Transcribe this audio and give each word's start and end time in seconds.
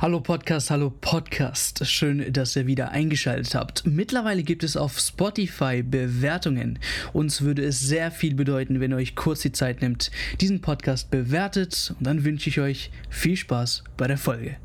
Hallo 0.00 0.20
Podcast, 0.20 0.70
hallo 0.70 0.88
Podcast. 0.88 1.86
Schön, 1.86 2.32
dass 2.32 2.56
ihr 2.56 2.66
wieder 2.66 2.90
eingeschaltet 2.90 3.54
habt. 3.54 3.86
Mittlerweile 3.86 4.42
gibt 4.42 4.64
es 4.64 4.74
auf 4.74 4.98
Spotify 4.98 5.82
Bewertungen. 5.82 6.78
Uns 7.12 7.42
würde 7.42 7.62
es 7.62 7.80
sehr 7.80 8.10
viel 8.10 8.34
bedeuten, 8.34 8.80
wenn 8.80 8.92
ihr 8.92 8.96
euch 8.96 9.14
kurz 9.14 9.42
die 9.42 9.52
Zeit 9.52 9.82
nimmt, 9.82 10.10
diesen 10.40 10.62
Podcast 10.62 11.10
bewertet. 11.10 11.92
Und 11.98 12.06
dann 12.06 12.24
wünsche 12.24 12.48
ich 12.48 12.60
euch 12.60 12.90
viel 13.10 13.36
Spaß 13.36 13.84
bei 13.98 14.06
der 14.06 14.16
Folge. 14.16 14.56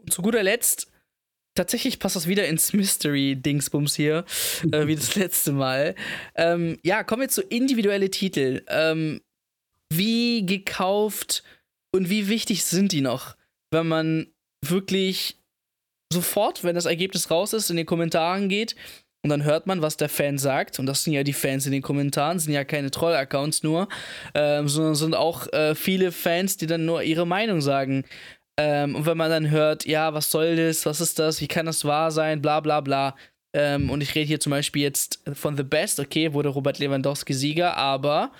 Und 0.00 0.12
zu 0.12 0.22
guter 0.22 0.44
Letzt, 0.44 0.86
tatsächlich 1.56 1.98
passt 1.98 2.14
das 2.14 2.28
wieder 2.28 2.46
ins 2.46 2.72
Mystery-Dingsbums 2.72 3.96
hier, 3.96 4.24
äh, 4.70 4.86
wie 4.86 4.94
das 4.94 5.16
letzte 5.16 5.50
Mal. 5.50 5.96
Ähm, 6.36 6.78
ja, 6.84 7.02
kommen 7.02 7.22
wir 7.22 7.30
zu 7.30 7.42
individuelle 7.42 8.12
Titel. 8.12 8.62
Ähm, 8.68 9.20
wie 9.92 10.46
gekauft 10.46 11.42
und 11.90 12.10
wie 12.10 12.28
wichtig 12.28 12.64
sind 12.64 12.92
die 12.92 13.00
noch? 13.00 13.36
Wenn 13.70 13.88
man 13.88 14.26
wirklich 14.64 15.36
sofort, 16.12 16.64
wenn 16.64 16.74
das 16.74 16.86
Ergebnis 16.86 17.30
raus 17.30 17.52
ist, 17.52 17.70
in 17.70 17.76
den 17.76 17.86
Kommentaren 17.86 18.48
geht 18.48 18.74
und 19.22 19.30
dann 19.30 19.44
hört 19.44 19.66
man, 19.66 19.82
was 19.82 19.96
der 19.96 20.08
Fan 20.08 20.38
sagt. 20.38 20.78
Und 20.78 20.86
das 20.86 21.04
sind 21.04 21.12
ja 21.12 21.22
die 21.22 21.32
Fans 21.32 21.66
in 21.66 21.72
den 21.72 21.82
Kommentaren, 21.82 22.38
sind 22.38 22.52
ja 22.52 22.64
keine 22.64 22.90
Troll-Accounts 22.90 23.62
nur, 23.62 23.88
ähm, 24.34 24.68
sondern 24.68 24.94
sind 24.94 25.14
auch 25.14 25.52
äh, 25.52 25.74
viele 25.74 26.12
Fans, 26.12 26.56
die 26.56 26.66
dann 26.66 26.84
nur 26.84 27.02
ihre 27.02 27.26
Meinung 27.26 27.60
sagen. 27.60 28.04
Ähm, 28.58 28.94
und 28.94 29.06
wenn 29.06 29.16
man 29.16 29.30
dann 29.30 29.50
hört, 29.50 29.86
ja, 29.86 30.14
was 30.14 30.30
soll 30.30 30.56
das, 30.56 30.86
was 30.86 31.00
ist 31.00 31.18
das, 31.18 31.40
wie 31.40 31.48
kann 31.48 31.66
das 31.66 31.84
wahr 31.84 32.10
sein, 32.10 32.40
bla 32.42 32.60
bla 32.60 32.80
bla. 32.80 33.16
Ähm, 33.54 33.90
und 33.90 34.02
ich 34.02 34.14
rede 34.14 34.26
hier 34.26 34.40
zum 34.40 34.50
Beispiel 34.50 34.82
jetzt 34.82 35.20
von 35.32 35.56
The 35.56 35.62
Best, 35.62 36.00
okay, 36.00 36.32
wurde 36.32 36.50
Robert 36.50 36.78
Lewandowski 36.78 37.34
Sieger, 37.34 37.76
aber 37.76 38.32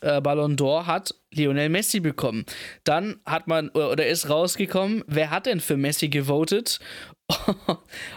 äh, 0.00 0.20
Ballon 0.20 0.56
d'Or 0.56 0.86
hat 0.86 1.14
Lionel 1.32 1.68
Messi 1.68 2.00
bekommen. 2.00 2.44
Dann 2.84 3.20
hat 3.24 3.46
man, 3.46 3.70
oder 3.70 4.06
ist 4.06 4.28
rausgekommen, 4.28 5.04
wer 5.06 5.30
hat 5.30 5.46
denn 5.46 5.60
für 5.60 5.76
Messi 5.76 6.08
gewotet? 6.08 6.80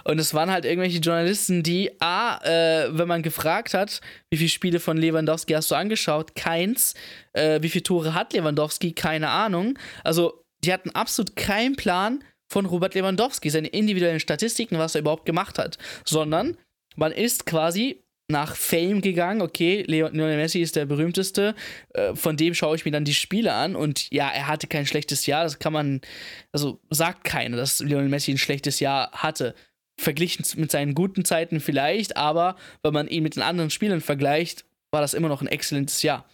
und 0.05 0.19
es 0.19 0.33
waren 0.33 0.49
halt 0.49 0.65
irgendwelche 0.65 0.99
Journalisten, 0.99 1.61
die, 1.61 1.91
A, 2.01 2.37
äh, 2.43 2.97
wenn 2.97 3.07
man 3.07 3.21
gefragt 3.21 3.73
hat, 3.73 4.01
wie 4.31 4.37
viele 4.37 4.49
Spiele 4.49 4.79
von 4.79 4.97
Lewandowski 4.97 5.53
hast 5.53 5.69
du 5.71 5.75
angeschaut? 5.75 6.35
Keins. 6.35 6.95
Äh, 7.33 7.61
wie 7.61 7.69
viele 7.69 7.83
Tore 7.83 8.13
hat 8.13 8.33
Lewandowski? 8.33 8.93
Keine 8.93 9.29
Ahnung. 9.29 9.77
Also, 10.03 10.43
die 10.63 10.73
hatten 10.73 10.91
absolut 10.91 11.35
keinen 11.35 11.75
Plan 11.75 12.23
von 12.51 12.65
Robert 12.65 12.95
Lewandowski, 12.95 13.49
seine 13.49 13.67
individuellen 13.67 14.19
Statistiken, 14.19 14.77
was 14.77 14.95
er 14.95 15.01
überhaupt 15.01 15.25
gemacht 15.25 15.57
hat, 15.57 15.77
sondern 16.05 16.57
man 16.95 17.11
ist 17.11 17.45
quasi 17.45 18.02
nach 18.29 18.55
Fame 18.55 19.01
gegangen. 19.01 19.41
Okay, 19.41 19.83
Lionel 19.87 20.37
Messi 20.37 20.61
ist 20.61 20.75
der 20.75 20.85
berühmteste. 20.85 21.55
Äh, 21.93 22.15
von 22.15 22.37
dem 22.37 22.53
schaue 22.53 22.75
ich 22.75 22.85
mir 22.85 22.91
dann 22.91 23.05
die 23.05 23.13
Spiele 23.13 23.53
an. 23.53 23.75
Und 23.75 24.09
ja, 24.11 24.29
er 24.29 24.47
hatte 24.47 24.67
kein 24.67 24.85
schlechtes 24.85 25.25
Jahr. 25.25 25.43
Das 25.43 25.59
kann 25.59 25.73
man, 25.73 26.01
also 26.51 26.79
sagt 26.89 27.23
keiner, 27.23 27.57
dass 27.57 27.79
Lionel 27.79 28.09
Messi 28.09 28.31
ein 28.31 28.37
schlechtes 28.37 28.79
Jahr 28.79 29.11
hatte. 29.11 29.55
Verglichen 29.99 30.43
mit 30.59 30.71
seinen 30.71 30.95
guten 30.95 31.23
Zeiten 31.23 31.59
vielleicht, 31.59 32.17
aber 32.17 32.55
wenn 32.81 32.93
man 32.93 33.07
ihn 33.07 33.21
mit 33.21 33.35
den 33.35 33.43
anderen 33.43 33.69
Spielern 33.69 34.01
vergleicht, 34.01 34.65
war 34.91 35.01
das 35.01 35.13
immer 35.13 35.27
noch 35.27 35.41
ein 35.41 35.47
exzellentes 35.47 36.01
Jahr. 36.01 36.25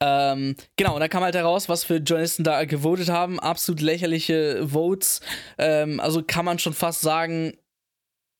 Ähm, 0.00 0.56
genau, 0.76 0.94
und 0.94 1.00
da 1.00 1.08
kam 1.08 1.22
halt 1.22 1.34
heraus, 1.34 1.68
was 1.68 1.84
für 1.84 1.96
Journalisten 1.96 2.44
da 2.44 2.64
gewotet 2.64 3.08
haben. 3.08 3.40
Absolut 3.40 3.80
lächerliche 3.80 4.66
Votes. 4.68 5.20
Ähm, 5.56 6.00
also 6.00 6.22
kann 6.22 6.44
man 6.44 6.58
schon 6.58 6.74
fast 6.74 7.00
sagen, 7.00 7.56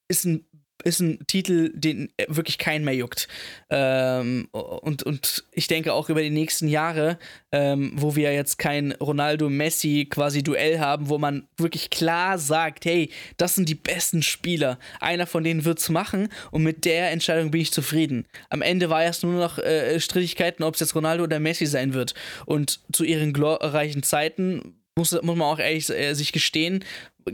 ist 0.08 0.26
ein 0.26 0.46
ist 0.84 1.00
ein 1.00 1.26
Titel, 1.26 1.72
den 1.74 2.10
wirklich 2.28 2.58
keinen 2.58 2.84
mehr 2.84 2.94
juckt. 2.94 3.28
Ähm, 3.70 4.48
und, 4.52 5.02
und 5.02 5.44
ich 5.52 5.66
denke 5.66 5.92
auch 5.92 6.08
über 6.08 6.22
die 6.22 6.30
nächsten 6.30 6.68
Jahre, 6.68 7.18
ähm, 7.52 7.92
wo 7.94 8.16
wir 8.16 8.32
jetzt 8.32 8.58
kein 8.58 8.92
Ronaldo-Messi 8.92 10.08
quasi 10.10 10.42
Duell 10.42 10.80
haben, 10.80 11.08
wo 11.08 11.18
man 11.18 11.48
wirklich 11.56 11.90
klar 11.90 12.38
sagt, 12.38 12.84
hey, 12.84 13.10
das 13.36 13.54
sind 13.54 13.68
die 13.68 13.74
besten 13.74 14.22
Spieler. 14.22 14.78
Einer 15.00 15.26
von 15.26 15.42
denen 15.42 15.64
wird's 15.64 15.88
machen 15.88 16.28
und 16.50 16.62
mit 16.62 16.84
der 16.84 17.10
Entscheidung 17.10 17.50
bin 17.50 17.62
ich 17.62 17.72
zufrieden. 17.72 18.26
Am 18.50 18.62
Ende 18.62 18.90
war 18.90 19.02
erst 19.02 19.24
nur 19.24 19.32
noch 19.32 19.58
äh, 19.58 19.98
Strittigkeiten, 20.00 20.64
ob 20.64 20.74
es 20.74 20.80
jetzt 20.80 20.94
Ronaldo 20.94 21.24
oder 21.24 21.40
Messi 21.40 21.66
sein 21.66 21.94
wird. 21.94 22.14
Und 22.46 22.80
zu 22.92 23.04
ihren 23.04 23.32
glorreichen 23.32 24.02
Zeiten 24.02 24.76
muss, 24.96 25.12
muss 25.12 25.36
man 25.36 25.42
auch 25.42 25.58
ehrlich 25.58 25.90
äh, 25.90 26.14
sich 26.14 26.32
gestehen, 26.32 26.84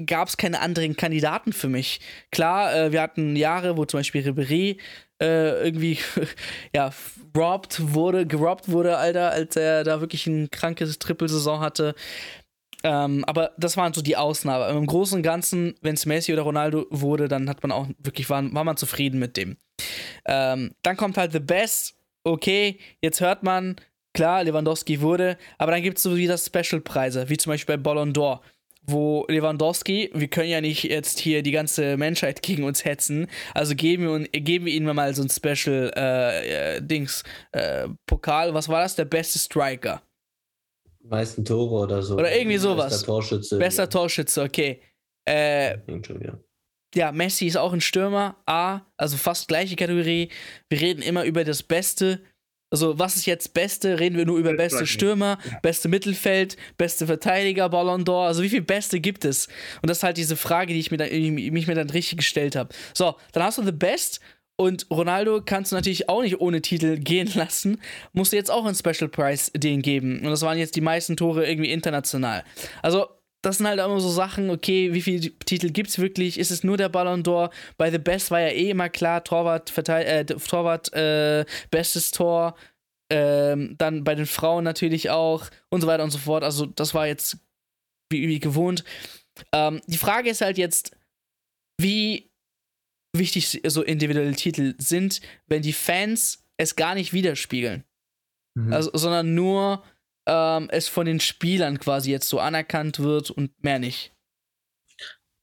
gab 0.06 0.28
es 0.28 0.36
keine 0.36 0.60
anderen 0.60 0.96
Kandidaten 0.96 1.52
für 1.52 1.68
mich. 1.68 2.00
Klar, 2.30 2.74
äh, 2.74 2.92
wir 2.92 3.02
hatten 3.02 3.36
Jahre, 3.36 3.76
wo 3.76 3.84
zum 3.84 4.00
Beispiel 4.00 4.26
Ribéry 4.26 4.78
äh, 5.20 5.64
irgendwie 5.64 5.98
ja, 6.74 6.90
robbed 7.36 7.92
wurde, 7.94 8.26
gerobbt 8.26 8.70
wurde, 8.70 8.96
Alter, 8.96 9.30
als 9.30 9.56
er 9.56 9.84
da 9.84 10.00
wirklich 10.00 10.26
ein 10.26 10.50
krankes 10.50 10.98
Triple-Saison 10.98 11.60
hatte. 11.60 11.94
Ähm, 12.82 13.24
aber 13.26 13.52
das 13.58 13.76
waren 13.76 13.92
so 13.92 14.00
die 14.00 14.16
Ausnahmen. 14.16 14.78
Im 14.78 14.86
Großen 14.86 15.16
und 15.16 15.22
Ganzen, 15.22 15.74
wenn 15.82 15.94
es 15.94 16.06
Messi 16.06 16.32
oder 16.32 16.42
Ronaldo 16.42 16.86
wurde, 16.90 17.28
dann 17.28 17.48
hat 17.48 17.62
man 17.62 17.72
auch 17.72 17.88
wirklich, 17.98 18.30
war, 18.30 18.42
war 18.54 18.64
man 18.64 18.78
zufrieden 18.78 19.18
mit 19.18 19.36
dem. 19.36 19.58
Ähm, 20.24 20.72
dann 20.82 20.96
kommt 20.96 21.18
halt 21.18 21.32
The 21.32 21.40
Best. 21.40 21.96
Okay, 22.24 22.78
jetzt 23.00 23.20
hört 23.20 23.42
man, 23.42 23.76
klar, 24.14 24.44
Lewandowski 24.44 25.00
wurde, 25.00 25.36
aber 25.58 25.72
dann 25.72 25.82
gibt 25.82 25.98
es 25.98 26.02
so 26.02 26.16
wieder 26.16 26.38
Special-Preise, 26.38 27.28
wie 27.28 27.36
zum 27.36 27.50
Beispiel 27.52 27.76
bei 27.76 27.82
Ballon 27.82 28.12
d'Or 28.12 28.40
wo 28.82 29.26
Lewandowski, 29.28 30.10
wir 30.14 30.28
können 30.28 30.48
ja 30.48 30.60
nicht 30.60 30.84
jetzt 30.84 31.18
hier 31.18 31.42
die 31.42 31.50
ganze 31.50 31.96
Menschheit 31.96 32.42
gegen 32.42 32.64
uns 32.64 32.84
hetzen, 32.84 33.28
also 33.54 33.74
geben 33.74 34.28
wir, 34.32 34.40
geben 34.40 34.66
wir 34.66 34.72
ihnen 34.72 34.94
mal 34.94 35.14
so 35.14 35.22
ein 35.22 35.30
Special 35.30 35.92
äh, 35.94 36.76
äh, 36.76 36.82
Dings, 36.82 37.22
äh, 37.52 37.88
Pokal, 38.06 38.54
was 38.54 38.68
war 38.68 38.82
das? 38.82 38.96
Der 38.96 39.04
beste 39.04 39.38
Striker. 39.38 40.02
Meisten 41.02 41.44
Tore 41.44 41.84
oder 41.84 42.02
so. 42.02 42.14
Oder 42.14 42.36
irgendwie 42.36 42.58
sowas. 42.58 42.90
Bester 42.92 43.06
Torschütze. 43.06 43.58
Bester 43.58 43.82
ja. 43.84 43.86
Torschütze, 43.86 44.42
okay. 44.42 44.82
Äh, 45.24 45.78
ja, 46.94 47.12
Messi 47.12 47.46
ist 47.46 47.56
auch 47.56 47.72
ein 47.72 47.80
Stürmer, 47.80 48.36
A, 48.46 48.80
also 48.96 49.16
fast 49.16 49.48
gleiche 49.48 49.76
Kategorie. 49.76 50.30
Wir 50.68 50.80
reden 50.80 51.02
immer 51.02 51.24
über 51.24 51.44
das 51.44 51.62
Beste. 51.62 52.20
Also, 52.70 52.98
was 52.98 53.16
ist 53.16 53.26
jetzt 53.26 53.52
Beste? 53.52 53.98
Reden 53.98 54.16
wir 54.16 54.26
nur 54.26 54.38
über 54.38 54.54
beste 54.54 54.86
Stürmer, 54.86 55.38
beste 55.60 55.88
Mittelfeld, 55.88 56.56
beste 56.78 57.06
Verteidiger, 57.06 57.68
Ballon 57.68 58.04
d'Or. 58.04 58.26
Also, 58.26 58.42
wie 58.42 58.48
viele 58.48 58.62
Beste 58.62 59.00
gibt 59.00 59.24
es? 59.24 59.48
Und 59.82 59.90
das 59.90 59.98
ist 59.98 60.02
halt 60.04 60.16
diese 60.16 60.36
Frage, 60.36 60.72
die 60.72 60.80
ich 60.80 60.90
mir 60.90 60.96
dann, 60.96 61.10
mich 61.10 61.66
mir 61.66 61.74
dann 61.74 61.90
richtig 61.90 62.18
gestellt 62.18 62.54
habe. 62.54 62.72
So, 62.94 63.16
dann 63.32 63.42
hast 63.42 63.58
du 63.58 63.64
The 63.64 63.72
Best 63.72 64.20
und 64.56 64.86
Ronaldo 64.90 65.40
kannst 65.44 65.72
du 65.72 65.76
natürlich 65.76 66.08
auch 66.08 66.22
nicht 66.22 66.40
ohne 66.40 66.62
Titel 66.62 66.98
gehen 66.98 67.30
lassen. 67.34 67.80
Musst 68.12 68.32
du 68.32 68.36
jetzt 68.36 68.50
auch 68.50 68.64
einen 68.64 68.76
Special 68.76 69.08
Prize 69.08 69.50
den 69.52 69.82
geben. 69.82 70.20
Und 70.20 70.30
das 70.30 70.42
waren 70.42 70.58
jetzt 70.58 70.76
die 70.76 70.80
meisten 70.80 71.16
Tore 71.16 71.48
irgendwie 71.48 71.72
international. 71.72 72.44
Also, 72.82 73.08
das 73.42 73.58
sind 73.58 73.66
halt 73.66 73.80
immer 73.80 74.00
so 74.00 74.10
Sachen, 74.10 74.50
okay, 74.50 74.92
wie 74.92 75.02
viele 75.02 75.20
Titel 75.38 75.70
gibt 75.70 75.90
es 75.90 75.98
wirklich? 75.98 76.38
Ist 76.38 76.50
es 76.50 76.62
nur 76.62 76.76
der 76.76 76.88
Ballon 76.88 77.22
d'Or? 77.22 77.50
Bei 77.78 77.90
The 77.90 77.98
Best 77.98 78.30
war 78.30 78.40
ja 78.40 78.48
eh 78.48 78.70
immer 78.70 78.88
klar, 78.88 79.24
Torwart, 79.24 79.70
Verteil 79.70 80.06
äh, 80.06 80.24
Torwart, 80.26 80.92
äh, 80.92 81.44
bestes 81.70 82.10
Tor. 82.10 82.56
Ähm, 83.12 83.74
dann 83.78 84.04
bei 84.04 84.14
den 84.14 84.26
Frauen 84.26 84.62
natürlich 84.62 85.10
auch 85.10 85.48
und 85.68 85.80
so 85.80 85.86
weiter 85.86 86.04
und 86.04 86.10
so 86.10 86.18
fort. 86.18 86.44
Also, 86.44 86.66
das 86.66 86.94
war 86.94 87.06
jetzt 87.06 87.38
wie, 88.10 88.28
wie 88.28 88.38
gewohnt. 88.38 88.84
Ähm, 89.52 89.80
die 89.86 89.96
Frage 89.96 90.30
ist 90.30 90.42
halt 90.42 90.58
jetzt, 90.58 90.96
wie 91.80 92.30
wichtig 93.16 93.60
so 93.66 93.82
individuelle 93.82 94.36
Titel 94.36 94.74
sind, 94.78 95.20
wenn 95.46 95.62
die 95.62 95.72
Fans 95.72 96.44
es 96.56 96.76
gar 96.76 96.94
nicht 96.94 97.12
widerspiegeln. 97.12 97.84
Mhm. 98.54 98.72
Also, 98.72 98.90
sondern 98.94 99.34
nur 99.34 99.82
ähm, 100.26 100.68
es 100.70 100.88
von 100.88 101.06
den 101.06 101.20
Spielern 101.20 101.78
quasi 101.78 102.10
jetzt 102.10 102.28
so 102.28 102.40
anerkannt 102.40 103.00
wird 103.00 103.30
und 103.30 103.52
mehr 103.62 103.78
nicht. 103.78 104.12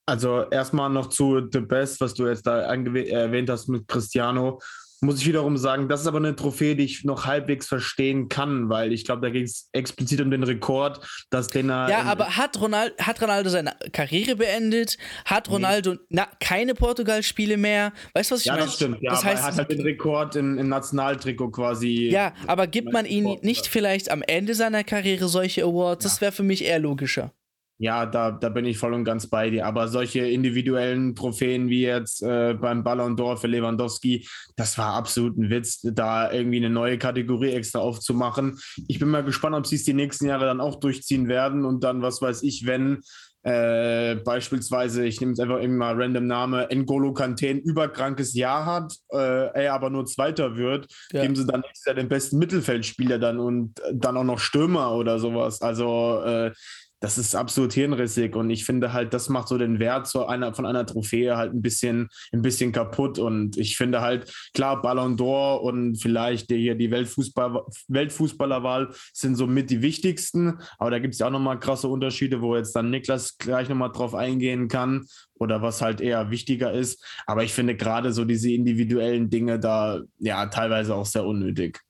Also 0.06 0.48
erstmal 0.48 0.88
noch 0.88 1.08
zu 1.08 1.48
The 1.52 1.60
Best, 1.60 2.00
was 2.00 2.14
du 2.14 2.26
jetzt 2.26 2.46
da 2.46 2.62
erwähnt 2.62 3.50
hast 3.50 3.68
mit 3.68 3.86
Cristiano 3.86 4.58
muss 5.00 5.20
ich 5.20 5.26
wiederum 5.26 5.56
sagen, 5.56 5.88
das 5.88 6.00
ist 6.02 6.06
aber 6.06 6.18
eine 6.18 6.34
Trophäe, 6.34 6.74
die 6.74 6.84
ich 6.84 7.04
noch 7.04 7.26
halbwegs 7.26 7.66
verstehen 7.66 8.28
kann, 8.28 8.68
weil 8.68 8.92
ich 8.92 9.04
glaube, 9.04 9.22
da 9.22 9.30
ging 9.30 9.44
es 9.44 9.68
explizit 9.72 10.20
um 10.20 10.30
den 10.30 10.42
Rekord, 10.42 11.06
dass 11.30 11.48
den 11.48 11.70
er. 11.70 11.88
Ja, 11.88 12.02
aber 12.02 12.36
hat 12.36 12.60
Ronaldo, 12.60 12.94
hat 12.98 13.20
Ronaldo 13.22 13.50
seine 13.50 13.74
Karriere 13.92 14.36
beendet? 14.36 14.98
Hat 15.24 15.50
Ronaldo 15.50 15.92
nee. 15.92 15.98
na, 16.10 16.28
keine 16.40 16.74
Portugal-Spiele 16.74 17.56
mehr? 17.56 17.92
Weißt 18.14 18.30
du, 18.30 18.34
was 18.34 18.42
ich 18.42 18.46
meine? 18.48 18.60
Ja, 18.60 18.66
das 18.66 18.74
stimmt. 18.74 18.98
Ja, 19.00 19.10
das 19.10 19.24
heißt, 19.24 19.42
er 19.42 19.46
hat 19.46 19.58
halt 19.58 19.70
den 19.70 19.82
Rekord 19.82 20.36
im, 20.36 20.58
im 20.58 20.68
Nationaltrikot 20.68 21.50
quasi. 21.50 22.08
Ja, 22.10 22.32
aber 22.46 22.66
gibt 22.66 22.92
man 22.92 23.06
ihm 23.06 23.38
nicht 23.42 23.66
vielleicht 23.66 24.10
am 24.10 24.22
Ende 24.22 24.54
seiner 24.54 24.84
Karriere 24.84 25.28
solche 25.28 25.64
Awards? 25.64 26.04
Ja. 26.04 26.10
Das 26.10 26.20
wäre 26.20 26.32
für 26.32 26.42
mich 26.42 26.64
eher 26.64 26.78
logischer. 26.78 27.32
Ja, 27.80 28.06
da, 28.06 28.32
da 28.32 28.48
bin 28.48 28.64
ich 28.66 28.76
voll 28.76 28.92
und 28.92 29.04
ganz 29.04 29.28
bei 29.28 29.50
dir. 29.50 29.64
Aber 29.64 29.86
solche 29.86 30.20
individuellen 30.20 31.14
Trophäen 31.14 31.68
wie 31.68 31.82
jetzt 31.82 32.22
äh, 32.22 32.54
beim 32.54 32.82
Ballon 32.82 33.16
d'Or 33.16 33.36
für 33.36 33.46
Lewandowski, 33.46 34.26
das 34.56 34.76
war 34.78 34.94
absolut 34.94 35.38
ein 35.38 35.48
Witz, 35.48 35.80
da 35.82 36.32
irgendwie 36.32 36.56
eine 36.56 36.70
neue 36.70 36.98
Kategorie 36.98 37.52
extra 37.52 37.78
aufzumachen. 37.78 38.58
Ich 38.88 38.98
bin 38.98 39.08
mal 39.08 39.22
gespannt, 39.22 39.54
ob 39.54 39.66
sie 39.66 39.76
es 39.76 39.84
die 39.84 39.94
nächsten 39.94 40.26
Jahre 40.26 40.46
dann 40.46 40.60
auch 40.60 40.80
durchziehen 40.80 41.28
werden 41.28 41.64
und 41.64 41.84
dann, 41.84 42.02
was 42.02 42.20
weiß 42.20 42.42
ich, 42.42 42.66
wenn 42.66 43.00
äh, 43.44 44.16
beispielsweise, 44.16 45.06
ich 45.06 45.20
nehme 45.20 45.32
jetzt 45.32 45.40
einfach 45.40 45.58
irgendwie 45.58 45.78
mal 45.78 45.94
random 45.94 46.26
Name, 46.26 46.68
N'Golo 46.70 47.14
Kante 47.14 47.48
ein 47.48 47.60
überkrankes 47.60 48.34
Jahr 48.34 48.66
hat, 48.66 48.92
äh, 49.12 49.64
er 49.64 49.74
aber 49.74 49.90
nur 49.90 50.06
Zweiter 50.06 50.56
wird, 50.56 50.88
ja. 51.12 51.22
geben 51.22 51.36
sie 51.36 51.46
dann 51.46 51.60
nächstes 51.60 51.86
Jahr 51.86 51.94
den 51.94 52.08
besten 52.08 52.38
Mittelfeldspieler 52.38 53.18
dann 53.18 53.38
und 53.38 53.80
dann 53.92 54.16
auch 54.16 54.24
noch 54.24 54.40
Stürmer 54.40 54.92
oder 54.92 55.18
sowas. 55.20 55.62
Also 55.62 56.20
äh, 56.24 56.52
das 57.00 57.18
ist 57.18 57.34
absolut 57.34 57.72
hirnrissig 57.72 58.34
und 58.34 58.50
ich 58.50 58.64
finde 58.64 58.92
halt, 58.92 59.14
das 59.14 59.28
macht 59.28 59.48
so 59.48 59.58
den 59.58 59.78
Wert 59.78 60.08
so 60.08 60.26
einer, 60.26 60.52
von 60.54 60.66
einer 60.66 60.84
Trophäe 60.84 61.36
halt 61.36 61.54
ein 61.54 61.62
bisschen, 61.62 62.08
ein 62.32 62.42
bisschen 62.42 62.72
kaputt 62.72 63.18
und 63.18 63.56
ich 63.56 63.76
finde 63.76 64.00
halt, 64.00 64.32
klar, 64.54 64.82
Ballon 64.82 65.16
d'Or 65.16 65.58
und 65.60 65.96
vielleicht 65.96 66.50
die, 66.50 66.56
hier 66.56 66.74
die 66.74 66.90
Weltfußball, 66.90 67.64
Weltfußballerwahl 67.88 68.90
sind 69.12 69.36
somit 69.36 69.70
die 69.70 69.82
wichtigsten, 69.82 70.58
aber 70.78 70.90
da 70.90 70.98
gibt 70.98 71.14
es 71.14 71.20
ja 71.20 71.26
auch 71.26 71.30
nochmal 71.30 71.60
krasse 71.60 71.88
Unterschiede, 71.88 72.42
wo 72.42 72.56
jetzt 72.56 72.74
dann 72.74 72.90
Niklas 72.90 73.38
gleich 73.38 73.68
nochmal 73.68 73.92
drauf 73.92 74.14
eingehen 74.14 74.68
kann 74.68 75.06
oder 75.34 75.62
was 75.62 75.80
halt 75.82 76.00
eher 76.00 76.30
wichtiger 76.30 76.72
ist, 76.72 77.04
aber 77.26 77.44
ich 77.44 77.52
finde 77.52 77.76
gerade 77.76 78.12
so 78.12 78.24
diese 78.24 78.50
individuellen 78.50 79.30
Dinge 79.30 79.60
da 79.60 80.00
ja 80.18 80.46
teilweise 80.46 80.94
auch 80.94 81.06
sehr 81.06 81.24
unnötig. 81.24 81.80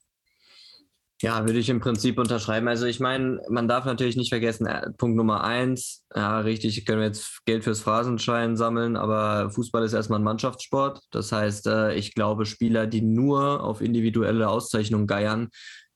Ja, 1.20 1.44
würde 1.44 1.58
ich 1.58 1.68
im 1.68 1.80
Prinzip 1.80 2.16
unterschreiben. 2.16 2.68
Also 2.68 2.86
ich 2.86 3.00
meine, 3.00 3.40
man 3.48 3.66
darf 3.66 3.84
natürlich 3.84 4.16
nicht 4.16 4.28
vergessen, 4.28 4.66
äh, 4.66 4.90
Punkt 4.96 5.16
Nummer 5.16 5.42
eins, 5.42 6.04
ja, 6.14 6.38
richtig, 6.40 6.86
können 6.86 7.00
wir 7.00 7.08
jetzt 7.08 7.44
Geld 7.44 7.64
fürs 7.64 7.80
Phrasenschein 7.80 8.56
sammeln, 8.56 8.96
aber 8.96 9.50
Fußball 9.50 9.82
ist 9.82 9.94
erstmal 9.94 10.20
ein 10.20 10.24
Mannschaftssport. 10.24 11.00
Das 11.10 11.32
heißt, 11.32 11.66
äh, 11.66 11.94
ich 11.94 12.14
glaube, 12.14 12.46
Spieler, 12.46 12.86
die 12.86 13.02
nur 13.02 13.64
auf 13.64 13.80
individuelle 13.80 14.48
Auszeichnungen 14.48 15.08
geiern, 15.08 15.48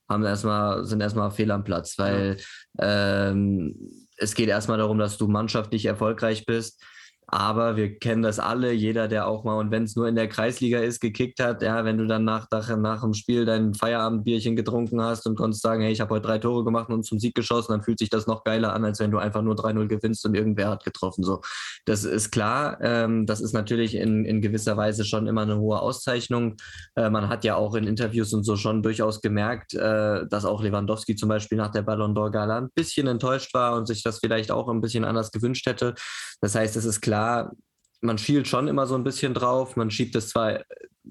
haben 0.09 0.25
erstmal, 0.25 0.83
sind 0.83 0.99
erstmal 0.99 1.31
fehl 1.31 1.51
am 1.51 1.63
Platz, 1.63 1.97
weil 1.97 2.37
ja. 2.77 3.29
ähm, 3.29 3.75
es 4.17 4.35
geht 4.35 4.49
erstmal 4.49 4.77
darum, 4.77 4.97
dass 4.97 5.17
du 5.17 5.27
mannschaftlich 5.27 5.85
erfolgreich 5.85 6.45
bist. 6.45 6.83
Aber 7.27 7.75
wir 7.75 7.97
kennen 7.97 8.21
das 8.21 8.39
alle, 8.39 8.71
jeder, 8.73 9.07
der 9.07 9.27
auch 9.27 9.43
mal, 9.43 9.57
und 9.57 9.71
wenn 9.71 9.83
es 9.83 9.95
nur 9.95 10.07
in 10.07 10.15
der 10.15 10.27
Kreisliga 10.27 10.79
ist, 10.79 10.99
gekickt 10.99 11.39
hat, 11.39 11.61
ja, 11.61 11.85
wenn 11.85 11.97
du 11.97 12.05
dann 12.05 12.23
nach, 12.23 12.47
nach, 12.51 12.75
nach 12.77 13.01
dem 13.01 13.13
Spiel 13.13 13.45
dein 13.45 13.73
Feierabendbierchen 13.73 14.55
getrunken 14.55 15.01
hast 15.01 15.25
und 15.25 15.35
konntest 15.35 15.63
sagen, 15.63 15.81
hey, 15.81 15.91
ich 15.91 16.01
habe 16.01 16.13
heute 16.13 16.27
drei 16.27 16.37
Tore 16.37 16.63
gemacht 16.63 16.89
und 16.89 17.03
zum 17.03 17.19
Sieg 17.19 17.35
geschossen, 17.35 17.71
dann 17.71 17.81
fühlt 17.81 17.99
sich 17.99 18.09
das 18.09 18.27
noch 18.27 18.43
geiler 18.43 18.73
an, 18.73 18.85
als 18.85 18.99
wenn 18.99 19.11
du 19.11 19.17
einfach 19.17 19.41
nur 19.41 19.55
3-0 19.55 19.87
gewinnst 19.87 20.25
und 20.25 20.35
irgendwer 20.35 20.69
hat 20.69 20.83
getroffen. 20.83 21.23
So, 21.23 21.41
das 21.85 22.03
ist 22.03 22.31
klar. 22.31 22.77
Ähm, 22.81 23.25
das 23.25 23.41
ist 23.41 23.53
natürlich 23.53 23.95
in, 23.95 24.25
in 24.25 24.41
gewisser 24.41 24.77
Weise 24.77 25.05
schon 25.05 25.27
immer 25.27 25.41
eine 25.41 25.57
hohe 25.57 25.79
Auszeichnung. 25.79 26.57
Äh, 26.95 27.09
man 27.09 27.29
hat 27.29 27.43
ja 27.43 27.55
auch 27.55 27.75
in 27.75 27.85
Interviews 27.85 28.33
und 28.33 28.43
so 28.43 28.57
schon 28.57 28.83
durchaus 28.83 29.21
gemerkt, 29.21 29.73
äh, 29.73 30.27
dass 30.27 30.45
auch 30.45 30.61
Lewandowski 30.61 31.15
zum 31.15 31.29
Beispiel 31.29 31.57
nach 31.57 31.71
der 31.71 31.81
Ballon 31.81 32.15
d'Or 32.15 32.31
Gala 32.31 32.57
ein 32.57 32.69
bisschen 32.75 33.07
enttäuscht 33.07 33.53
war 33.53 33.75
und 33.75 33.87
sich 33.87 34.03
das 34.03 34.19
vielleicht 34.19 34.51
auch 34.51 34.69
ein 34.69 34.81
bisschen 34.81 35.05
anders 35.05 35.31
gewünscht 35.31 35.65
hätte. 35.65 35.93
Das 36.41 36.55
heißt, 36.55 36.75
es 36.75 36.85
ist 36.85 37.01
klar, 37.01 37.12
klar, 37.13 37.55
man 38.01 38.17
schielt 38.17 38.47
schon 38.47 38.67
immer 38.67 38.87
so 38.87 38.95
ein 38.95 39.03
bisschen 39.03 39.35
drauf. 39.35 39.75
Man 39.75 39.91
schiebt 39.91 40.15
es 40.15 40.29
zwar 40.29 40.63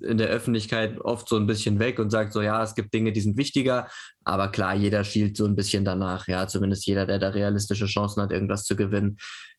in 0.02 0.18
der 0.18 0.28
Öffentlichkeit 0.28 1.00
oft 1.00 1.28
so 1.28 1.36
ein 1.36 1.46
bisschen 1.46 1.78
weg 1.78 2.00
und 2.00 2.10
sagt 2.10 2.32
so, 2.32 2.42
ja, 2.42 2.62
es 2.62 2.74
gibt 2.74 2.92
Dinge, 2.92 3.12
die 3.12 3.20
sind 3.20 3.36
wichtiger. 3.36 3.88
Aber 4.24 4.50
klar, 4.50 4.74
jeder 4.74 5.04
schielt 5.04 5.36
so 5.36 5.44
ein 5.44 5.54
bisschen 5.54 5.84
danach. 5.84 6.26
Ja, 6.26 6.48
zumindest 6.48 6.86
jeder, 6.86 7.06
der 7.06 7.20
da 7.20 7.28
realistische 7.28 7.86
Chancen 7.86 8.20
hat, 8.20 8.32
irgendwas 8.32 8.64
zu 8.64 8.74
gewinnen. 8.74 9.18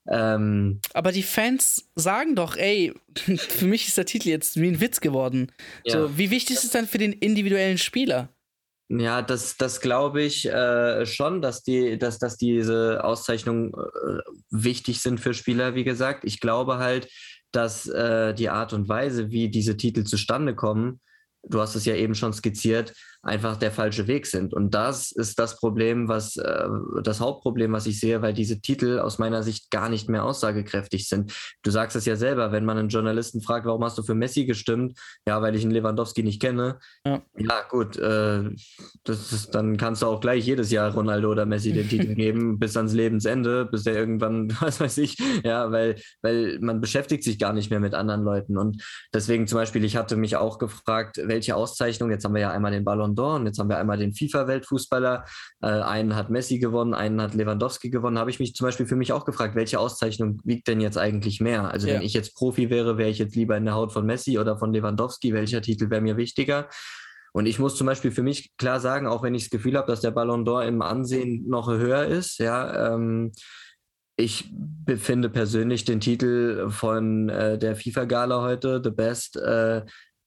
Ähm, 0.10 0.82
aber 0.94 1.14
die 1.14 1.24
Fans 1.24 1.90
sagen 1.96 2.36
doch, 2.36 2.58
ey, 2.58 2.94
für 3.16 3.66
mich 3.66 3.88
ist 3.88 3.98
der 3.98 4.06
Titel 4.06 4.28
jetzt 4.28 4.60
wie 4.60 4.68
ein 4.68 4.82
Witz 4.82 5.00
geworden. 5.00 5.50
Ja. 5.86 5.94
So, 5.94 6.18
wie 6.18 6.30
wichtig 6.30 6.58
ist 6.58 6.66
es 6.66 6.72
dann 6.72 6.88
für 6.88 6.98
den 6.98 7.14
individuellen 7.14 7.78
Spieler? 7.78 8.28
Ja, 8.90 9.22
das, 9.22 9.58
das 9.58 9.80
glaube 9.82 10.22
ich 10.22 10.46
äh, 10.46 11.06
schon, 11.06 11.42
dass, 11.42 11.64
die, 11.64 11.98
dass, 11.98 12.20
dass 12.20 12.38
diese 12.38 13.04
Auszeichnungen 13.04 13.72
äh, 13.74 14.20
wichtig 14.50 15.02
sind 15.02 15.20
für 15.20 15.34
Spieler, 15.34 15.74
wie 15.74 15.84
gesagt. 15.84 16.26
Ich 16.26 16.40
glaube 16.40 16.78
halt, 16.78 17.10
dass 17.52 17.88
äh, 17.88 18.34
die 18.34 18.50
Art 18.50 18.74
und 18.74 18.90
Weise, 18.90 19.32
wie 19.32 19.50
diese 19.50 19.78
Titel 19.78 20.04
zustande 20.04 20.54
kommen, 20.54 21.00
du 21.44 21.60
hast 21.60 21.76
es 21.76 21.86
ja 21.86 21.96
eben 21.96 22.16
schon 22.16 22.34
skizziert, 22.34 22.94
einfach 23.24 23.56
der 23.56 23.72
falsche 23.72 24.08
Weg 24.08 24.28
sind. 24.28 24.54
Und 24.54 24.76
das 24.76 25.12
ist 25.14 25.40
das 25.40 25.58
Problem, 25.58 26.10
was 26.10 26.36
äh, 26.36 26.68
das 27.04 27.22
Hauptproblem, 27.22 27.72
was 27.72 27.88
ich 27.88 28.00
sehe, 28.00 28.22
weil 28.22 28.34
diese 28.34 28.60
Titel 28.60 29.00
aus 29.00 29.18
meiner 29.18 29.44
Sicht 29.44 29.72
gar 29.72 29.88
nicht 29.88 30.10
mehr 30.10 30.26
aussagekräftig 30.26 31.08
sind. 31.08 31.34
Du 31.64 31.72
sagst 31.72 31.96
es 31.96 32.06
ja 32.06 32.18
selber, 32.18 32.52
wenn 32.52 32.66
man 32.66 32.78
einen 32.78 32.90
Journalisten 32.90 33.42
fragt, 33.42 33.66
warum 33.66 33.84
hast 33.84 33.98
du 33.98 34.04
für 34.04 34.14
Messi 34.14 34.46
gestimmt? 34.46 35.00
Ja, 35.26 35.42
weil 35.42 35.56
ich 35.56 35.64
einen 35.64 35.72
Lewandowski 35.72 36.22
nicht 36.22 36.42
kenne. 36.42 36.80
Ja, 37.06 37.22
ja 37.38 37.62
gut, 37.70 37.98
äh, 37.98 38.50
das 39.06 39.32
ist, 39.32 39.56
dann 39.56 39.78
kannst 39.78 40.02
du 40.02 40.08
auch 40.08 40.20
gleich 40.20 40.46
jedes 40.46 40.70
Jahr 40.70 40.94
Ronaldo 40.94 41.32
oder 41.32 41.46
Messi 41.46 41.72
den 41.72 41.88
Titel 41.88 42.16
geben, 42.16 42.60
bis 42.60 42.76
ans 42.76 42.94
Lebensende, 42.94 43.66
bis 43.66 43.84
der 43.84 43.96
irgendwann, 43.96 44.54
was 44.60 44.82
weiß 44.82 44.98
ich, 44.98 45.18
ja, 45.46 45.72
weil, 45.72 45.96
weil 46.22 46.60
man 46.60 46.82
beschäftigt 46.82 47.24
sich 47.24 47.40
gar 47.40 47.54
nicht 47.54 47.70
mehr 47.70 47.80
mit 47.80 47.94
anderen 47.94 48.24
Leuten. 48.24 48.58
Und 48.58 48.84
deswegen 49.14 49.48
zum 49.48 49.60
Beispiel, 49.60 49.86
ich 49.86 49.96
hatte 49.96 50.18
mich 50.18 50.36
auch 50.36 50.60
gefragt, 50.60 51.22
welche 51.24 51.56
Auszeichnung, 51.56 52.12
jetzt 52.12 52.26
haben 52.26 52.34
wir 52.34 52.42
ja 52.42 52.52
einmal 52.52 52.72
den 52.72 52.84
Ballon 52.84 53.13
d'Or 53.16 53.36
und 53.36 53.46
jetzt 53.46 53.60
haben 53.60 53.70
wir 53.70 53.78
einmal 53.78 53.98
den 53.98 54.14
FIFA-Weltfußballer. 54.14 55.26
Äh, 55.62 55.68
einen 55.68 56.16
hat 56.16 56.30
Messi 56.30 56.60
gewonnen, 56.60 56.94
einen 56.94 57.22
hat 57.22 57.34
Lewandowski 57.34 57.90
gewonnen. 57.90 58.18
Habe 58.18 58.30
ich 58.30 58.40
mich 58.40 58.56
zum 58.56 58.66
Beispiel 58.66 58.86
für 58.86 58.96
mich 58.96 59.14
auch 59.14 59.26
gefragt, 59.26 59.56
welche 59.56 59.80
Auszeichnung 59.80 60.40
wiegt 60.44 60.68
denn 60.68 60.82
jetzt 60.82 60.98
eigentlich 60.98 61.42
mehr? 61.42 61.72
Also 61.72 61.88
ja. 61.88 61.96
wenn 61.96 62.02
ich 62.02 62.14
jetzt 62.14 62.36
Profi 62.36 62.70
wäre, 62.70 62.98
wäre 62.98 63.10
ich 63.10 63.20
jetzt 63.20 63.36
lieber 63.36 63.58
in 63.58 63.66
der 63.66 63.76
Haut 63.76 63.92
von 63.92 64.06
Messi 64.06 64.40
oder 64.40 64.58
von 64.58 64.74
Lewandowski. 64.74 65.34
Welcher 65.34 65.62
Titel 65.62 65.90
wäre 65.90 66.02
mir 66.02 66.18
wichtiger? 66.18 66.68
Und 67.34 67.48
ich 67.48 67.58
muss 67.58 67.76
zum 67.76 67.88
Beispiel 67.88 68.12
für 68.12 68.22
mich 68.22 68.56
klar 68.58 68.80
sagen, 68.80 69.08
auch 69.08 69.24
wenn 69.24 69.34
ich 69.34 69.46
das 69.46 69.50
Gefühl 69.50 69.76
habe, 69.76 69.88
dass 69.88 70.02
der 70.02 70.12
Ballon 70.12 70.46
d'Or 70.46 70.66
im 70.66 70.82
Ansehen 70.84 71.48
noch 71.48 71.68
höher 71.68 72.06
ist, 72.06 72.38
ja, 72.38 72.94
ähm, 72.94 73.32
ich 74.16 74.52
befinde 74.54 75.30
persönlich 75.30 75.86
den 75.86 76.00
Titel 76.00 76.70
von 76.70 77.30
äh, 77.30 77.58
der 77.58 77.76
FIFA-Gala 77.76 78.42
heute, 78.42 78.82
The 78.84 78.92
Best, 78.92 79.38
äh, 79.38 79.82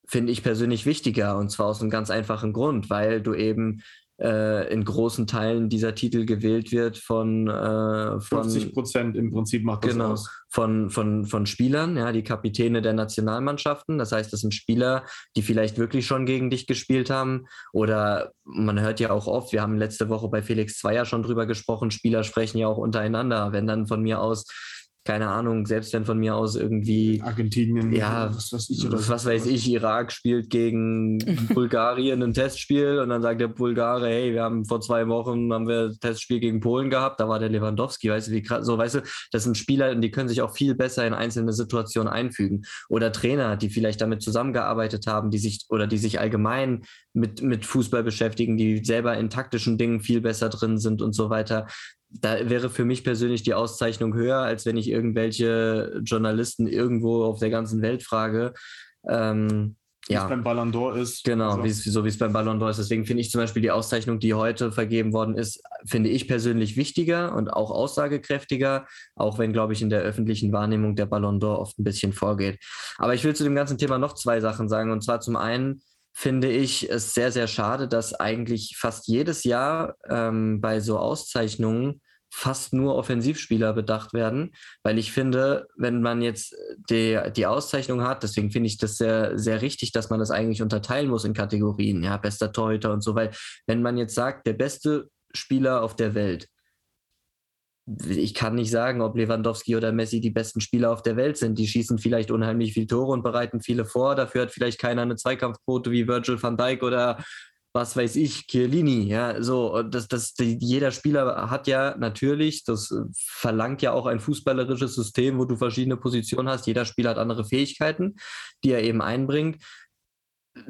finde 0.06 0.32
ich 0.32 0.42
persönlich 0.42 0.86
wichtiger. 0.86 1.36
Und 1.38 1.50
zwar 1.50 1.66
aus 1.66 1.80
einem 1.80 1.90
ganz 1.90 2.10
einfachen 2.10 2.52
Grund, 2.52 2.90
weil 2.90 3.20
du 3.20 3.34
eben 3.34 3.82
äh, 4.18 4.72
in 4.72 4.84
großen 4.84 5.26
Teilen 5.26 5.68
dieser 5.68 5.94
Titel 5.94 6.24
gewählt 6.24 6.72
wird 6.72 6.96
von, 6.96 7.48
äh, 7.48 8.20
von 8.20 8.44
50 8.44 8.72
Prozent 8.72 9.16
im 9.16 9.30
Prinzip 9.30 9.62
macht 9.62 9.84
das 9.84 9.92
genau, 9.92 10.12
aus. 10.12 10.30
Von, 10.48 10.88
von, 10.88 11.26
von 11.26 11.44
Spielern, 11.44 11.98
ja, 11.98 12.12
die 12.12 12.22
Kapitäne 12.22 12.80
der 12.80 12.94
Nationalmannschaften. 12.94 13.98
Das 13.98 14.12
heißt, 14.12 14.32
das 14.32 14.40
sind 14.40 14.54
Spieler, 14.54 15.04
die 15.36 15.42
vielleicht 15.42 15.76
wirklich 15.76 16.06
schon 16.06 16.24
gegen 16.24 16.48
dich 16.48 16.66
gespielt 16.66 17.10
haben. 17.10 17.46
Oder 17.72 18.32
man 18.44 18.80
hört 18.80 19.00
ja 19.00 19.10
auch 19.10 19.26
oft, 19.26 19.52
wir 19.52 19.60
haben 19.60 19.76
letzte 19.76 20.08
Woche 20.08 20.28
bei 20.28 20.40
Felix 20.40 20.78
Zweier 20.78 21.04
schon 21.04 21.22
drüber 21.22 21.44
gesprochen, 21.44 21.90
Spieler 21.90 22.24
sprechen 22.24 22.56
ja 22.56 22.68
auch 22.68 22.78
untereinander. 22.78 23.52
Wenn 23.52 23.66
dann 23.66 23.86
von 23.86 24.00
mir 24.02 24.20
aus 24.22 24.46
keine 25.06 25.28
Ahnung, 25.28 25.64
selbst 25.66 25.92
wenn 25.92 26.04
von 26.04 26.18
mir 26.18 26.34
aus 26.34 26.56
irgendwie 26.56 27.22
Argentinien, 27.22 27.92
ja, 27.92 28.34
was, 28.34 28.52
weiß 28.52 28.70
ich, 28.70 28.84
oder 28.84 28.98
was 29.08 29.24
weiß 29.24 29.46
ich, 29.46 29.70
Irak 29.70 30.12
spielt 30.12 30.50
gegen 30.50 31.18
Bulgarien 31.54 32.22
ein 32.22 32.34
Testspiel 32.34 32.98
und 32.98 33.08
dann 33.08 33.22
sagt 33.22 33.40
der 33.40 33.48
Bulgare, 33.48 34.08
hey, 34.08 34.32
wir 34.34 34.42
haben 34.42 34.64
vor 34.64 34.80
zwei 34.80 35.06
Wochen 35.08 35.52
haben 35.52 35.68
wir 35.68 35.86
ein 35.86 36.00
Testspiel 36.00 36.40
gegen 36.40 36.60
Polen 36.60 36.90
gehabt, 36.90 37.20
da 37.20 37.28
war 37.28 37.38
der 37.38 37.48
Lewandowski, 37.48 38.10
weißt 38.10 38.28
du, 38.28 38.32
wie 38.32 38.42
krass, 38.42 38.66
so, 38.66 38.76
weißt 38.76 38.96
du, 38.96 39.02
das 39.30 39.44
sind 39.44 39.56
Spieler, 39.56 39.94
die 39.94 40.10
können 40.10 40.28
sich 40.28 40.42
auch 40.42 40.54
viel 40.54 40.74
besser 40.74 41.06
in 41.06 41.14
einzelne 41.14 41.52
Situationen 41.52 42.12
einfügen. 42.12 42.62
Oder 42.88 43.12
Trainer, 43.12 43.56
die 43.56 43.70
vielleicht 43.70 44.00
damit 44.00 44.22
zusammengearbeitet 44.22 45.06
haben, 45.06 45.30
die 45.30 45.38
sich 45.38 45.66
oder 45.68 45.86
die 45.86 45.98
sich 45.98 46.18
allgemein 46.20 46.82
mit, 47.12 47.42
mit 47.42 47.64
Fußball 47.64 48.02
beschäftigen, 48.02 48.56
die 48.56 48.84
selber 48.84 49.16
in 49.16 49.30
taktischen 49.30 49.78
Dingen 49.78 50.00
viel 50.00 50.20
besser 50.20 50.48
drin 50.48 50.78
sind 50.78 51.00
und 51.00 51.14
so 51.14 51.30
weiter 51.30 51.66
da 52.20 52.48
wäre 52.48 52.70
für 52.70 52.84
mich 52.84 53.04
persönlich 53.04 53.42
die 53.42 53.54
Auszeichnung 53.54 54.14
höher, 54.14 54.38
als 54.38 54.66
wenn 54.66 54.76
ich 54.76 54.88
irgendwelche 54.88 56.00
Journalisten 56.04 56.66
irgendwo 56.66 57.24
auf 57.24 57.38
der 57.38 57.50
ganzen 57.50 57.82
Welt 57.82 58.02
frage. 58.02 58.54
Ähm, 59.08 59.76
wie 60.08 60.14
ja. 60.14 60.22
es 60.22 60.28
beim 60.28 60.44
Ballon 60.44 60.72
d'Or 60.72 60.96
ist. 60.96 61.24
Genau, 61.24 61.60
also. 61.60 61.90
so 61.90 62.04
wie 62.04 62.08
es 62.08 62.18
beim 62.18 62.32
Ballon 62.32 62.60
d'Or 62.60 62.70
ist. 62.70 62.78
Deswegen 62.78 63.06
finde 63.06 63.22
ich 63.22 63.30
zum 63.30 63.40
Beispiel 63.40 63.62
die 63.62 63.70
Auszeichnung, 63.70 64.20
die 64.20 64.34
heute 64.34 64.70
vergeben 64.70 65.12
worden 65.12 65.36
ist, 65.36 65.60
finde 65.84 66.10
ich 66.10 66.28
persönlich 66.28 66.76
wichtiger 66.76 67.34
und 67.34 67.48
auch 67.48 67.70
aussagekräftiger, 67.70 68.86
auch 69.16 69.38
wenn, 69.38 69.52
glaube 69.52 69.72
ich, 69.72 69.82
in 69.82 69.90
der 69.90 70.02
öffentlichen 70.02 70.52
Wahrnehmung 70.52 70.94
der 70.94 71.06
Ballon 71.06 71.40
d'Or 71.40 71.58
oft 71.58 71.78
ein 71.78 71.84
bisschen 71.84 72.12
vorgeht. 72.12 72.60
Aber 72.98 73.14
ich 73.14 73.24
will 73.24 73.34
zu 73.34 73.44
dem 73.44 73.56
ganzen 73.56 73.78
Thema 73.78 73.98
noch 73.98 74.14
zwei 74.14 74.40
Sachen 74.40 74.68
sagen. 74.68 74.92
Und 74.92 75.02
zwar 75.02 75.20
zum 75.20 75.34
einen 75.34 75.82
finde 76.12 76.50
ich 76.50 76.88
es 76.88 77.12
sehr, 77.12 77.32
sehr 77.32 77.48
schade, 77.48 77.88
dass 77.88 78.14
eigentlich 78.14 78.76
fast 78.78 79.08
jedes 79.08 79.44
Jahr 79.44 79.96
ähm, 80.08 80.60
bei 80.60 80.80
so 80.80 80.98
Auszeichnungen 80.98 82.00
fast 82.38 82.74
nur 82.74 82.96
Offensivspieler 82.96 83.72
bedacht 83.72 84.12
werden, 84.12 84.54
weil 84.82 84.98
ich 84.98 85.10
finde, 85.10 85.68
wenn 85.74 86.02
man 86.02 86.20
jetzt 86.20 86.54
die, 86.90 87.18
die 87.34 87.46
Auszeichnung 87.46 88.02
hat, 88.02 88.22
deswegen 88.22 88.50
finde 88.50 88.66
ich 88.66 88.76
das 88.76 88.98
sehr, 88.98 89.38
sehr 89.38 89.62
richtig, 89.62 89.90
dass 89.92 90.10
man 90.10 90.20
das 90.20 90.30
eigentlich 90.30 90.60
unterteilen 90.60 91.08
muss 91.08 91.24
in 91.24 91.32
Kategorien, 91.32 92.02
ja, 92.02 92.18
bester 92.18 92.52
Torhüter 92.52 92.92
und 92.92 93.00
so, 93.00 93.14
weil 93.14 93.30
wenn 93.66 93.80
man 93.80 93.96
jetzt 93.96 94.14
sagt, 94.14 94.46
der 94.46 94.52
beste 94.52 95.08
Spieler 95.32 95.82
auf 95.82 95.96
der 95.96 96.14
Welt, 96.14 96.46
ich 98.06 98.34
kann 98.34 98.54
nicht 98.56 98.70
sagen, 98.70 99.00
ob 99.00 99.16
Lewandowski 99.16 99.74
oder 99.74 99.92
Messi 99.92 100.20
die 100.20 100.30
besten 100.30 100.60
Spieler 100.60 100.90
auf 100.90 101.02
der 101.02 101.16
Welt 101.16 101.36
sind. 101.36 101.56
Die 101.56 101.68
schießen 101.68 101.98
vielleicht 101.98 102.32
unheimlich 102.32 102.72
viele 102.72 102.88
Tore 102.88 103.12
und 103.12 103.22
bereiten 103.22 103.60
viele 103.60 103.84
vor. 103.84 104.16
Dafür 104.16 104.42
hat 104.42 104.50
vielleicht 104.50 104.80
keiner 104.80 105.02
eine 105.02 105.14
Zweikampfquote 105.14 105.92
wie 105.92 106.08
Virgil 106.08 106.42
van 106.42 106.56
Dijk 106.56 106.82
oder 106.82 107.24
was 107.76 107.94
weiß 107.94 108.16
ich, 108.16 108.46
Chiellini. 108.46 109.02
Ja, 109.02 109.42
so, 109.42 109.82
das, 109.82 110.08
das, 110.08 110.32
die, 110.32 110.56
jeder 110.58 110.90
Spieler 110.90 111.50
hat 111.50 111.66
ja 111.66 111.94
natürlich, 111.98 112.64
das 112.64 112.92
verlangt 113.14 113.82
ja 113.82 113.92
auch 113.92 114.06
ein 114.06 114.18
fußballerisches 114.18 114.94
System, 114.94 115.38
wo 115.38 115.44
du 115.44 115.56
verschiedene 115.56 115.98
Positionen 115.98 116.48
hast. 116.48 116.66
Jeder 116.66 116.86
Spieler 116.86 117.10
hat 117.10 117.18
andere 117.18 117.44
Fähigkeiten, 117.44 118.16
die 118.64 118.70
er 118.70 118.82
eben 118.82 119.02
einbringt 119.02 119.62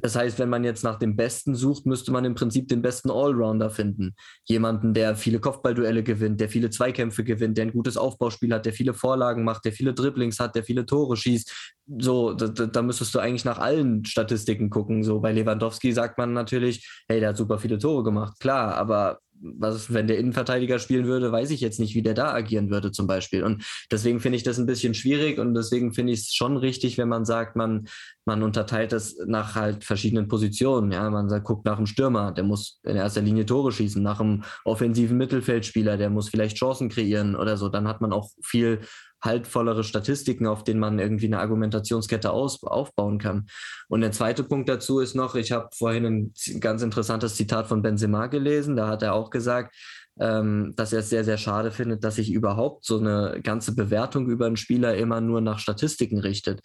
Das 0.02 0.16
heißt, 0.16 0.38
wenn 0.38 0.48
man 0.48 0.64
jetzt 0.64 0.82
nach 0.82 0.98
dem 0.98 1.16
Besten 1.16 1.54
sucht, 1.54 1.86
müsste 1.86 2.10
man 2.10 2.24
im 2.24 2.34
Prinzip 2.34 2.68
den 2.68 2.82
besten 2.82 3.10
Allrounder 3.10 3.70
finden. 3.70 4.14
Jemanden, 4.44 4.94
der 4.94 5.16
viele 5.16 5.38
Kopfballduelle 5.38 6.02
gewinnt, 6.02 6.40
der 6.40 6.48
viele 6.48 6.70
Zweikämpfe 6.70 7.24
gewinnt, 7.24 7.56
der 7.56 7.66
ein 7.66 7.72
gutes 7.72 7.96
Aufbauspiel 7.96 8.52
hat, 8.52 8.66
der 8.66 8.72
viele 8.72 8.94
Vorlagen 8.94 9.44
macht, 9.44 9.64
der 9.64 9.72
viele 9.72 9.94
Dribblings 9.94 10.40
hat, 10.40 10.54
der 10.56 10.64
viele 10.64 10.86
Tore 10.86 11.16
schießt. 11.16 11.74
So, 11.98 12.32
da, 12.32 12.48
da 12.48 12.82
müsstest 12.82 13.14
du 13.14 13.20
eigentlich 13.20 13.44
nach 13.44 13.58
allen 13.58 14.04
Statistiken 14.04 14.70
gucken. 14.70 15.04
So 15.04 15.20
bei 15.20 15.32
Lewandowski 15.32 15.92
sagt 15.92 16.18
man 16.18 16.32
natürlich, 16.32 17.04
hey, 17.08 17.20
der 17.20 17.30
hat 17.30 17.36
super 17.36 17.58
viele 17.58 17.78
Tore 17.78 18.02
gemacht. 18.02 18.40
Klar, 18.40 18.74
aber 18.74 19.20
was, 19.40 19.92
wenn 19.92 20.06
der 20.06 20.18
Innenverteidiger 20.18 20.78
spielen 20.78 21.06
würde, 21.06 21.32
weiß 21.32 21.50
ich 21.50 21.60
jetzt 21.60 21.80
nicht, 21.80 21.94
wie 21.94 22.02
der 22.02 22.14
da 22.14 22.32
agieren 22.32 22.70
würde 22.70 22.92
zum 22.92 23.06
Beispiel. 23.06 23.42
Und 23.42 23.64
deswegen 23.90 24.20
finde 24.20 24.36
ich 24.36 24.42
das 24.42 24.58
ein 24.58 24.66
bisschen 24.66 24.94
schwierig 24.94 25.38
und 25.38 25.54
deswegen 25.54 25.92
finde 25.92 26.12
ich 26.12 26.20
es 26.20 26.34
schon 26.34 26.56
richtig, 26.56 26.98
wenn 26.98 27.08
man 27.08 27.24
sagt, 27.24 27.56
man, 27.56 27.88
man 28.24 28.42
unterteilt 28.42 28.92
das 28.92 29.16
nach 29.26 29.54
halt 29.54 29.84
verschiedenen 29.84 30.28
Positionen. 30.28 30.92
Ja, 30.92 31.08
man 31.10 31.28
sagt, 31.28 31.44
guckt 31.44 31.64
nach 31.64 31.76
dem 31.76 31.86
Stürmer, 31.86 32.32
der 32.32 32.44
muss 32.44 32.80
in 32.84 32.96
erster 32.96 33.22
Linie 33.22 33.46
Tore 33.46 33.72
schießen, 33.72 34.02
nach 34.02 34.20
einem 34.20 34.42
offensiven 34.64 35.16
Mittelfeldspieler, 35.16 35.96
der 35.96 36.10
muss 36.10 36.28
vielleicht 36.28 36.56
Chancen 36.56 36.88
kreieren 36.88 37.36
oder 37.36 37.56
so. 37.56 37.68
Dann 37.68 37.88
hat 37.88 38.00
man 38.00 38.12
auch 38.12 38.30
viel 38.42 38.80
haltvollere 39.26 39.84
Statistiken, 39.84 40.46
auf 40.46 40.64
denen 40.64 40.80
man 40.80 40.98
irgendwie 40.98 41.26
eine 41.26 41.40
Argumentationskette 41.40 42.30
aus, 42.30 42.62
aufbauen 42.62 43.18
kann. 43.18 43.46
Und 43.88 44.00
der 44.00 44.12
zweite 44.12 44.42
Punkt 44.42 44.70
dazu 44.70 45.00
ist 45.00 45.14
noch, 45.14 45.34
ich 45.34 45.52
habe 45.52 45.68
vorhin 45.76 46.06
ein 46.06 46.60
ganz 46.60 46.82
interessantes 46.82 47.36
Zitat 47.36 47.66
von 47.66 47.82
Benzema 47.82 48.28
gelesen, 48.28 48.76
da 48.76 48.88
hat 48.88 49.02
er 49.02 49.12
auch 49.12 49.28
gesagt, 49.28 49.74
ähm, 50.18 50.72
dass 50.76 50.92
er 50.92 51.00
es 51.00 51.10
sehr, 51.10 51.24
sehr 51.24 51.36
schade 51.36 51.70
findet, 51.70 52.02
dass 52.02 52.16
sich 52.16 52.32
überhaupt 52.32 52.84
so 52.86 52.98
eine 52.98 53.40
ganze 53.42 53.74
Bewertung 53.74 54.28
über 54.28 54.46
einen 54.46 54.56
Spieler 54.56 54.96
immer 54.96 55.20
nur 55.20 55.42
nach 55.42 55.58
Statistiken 55.58 56.18
richtet. 56.18 56.60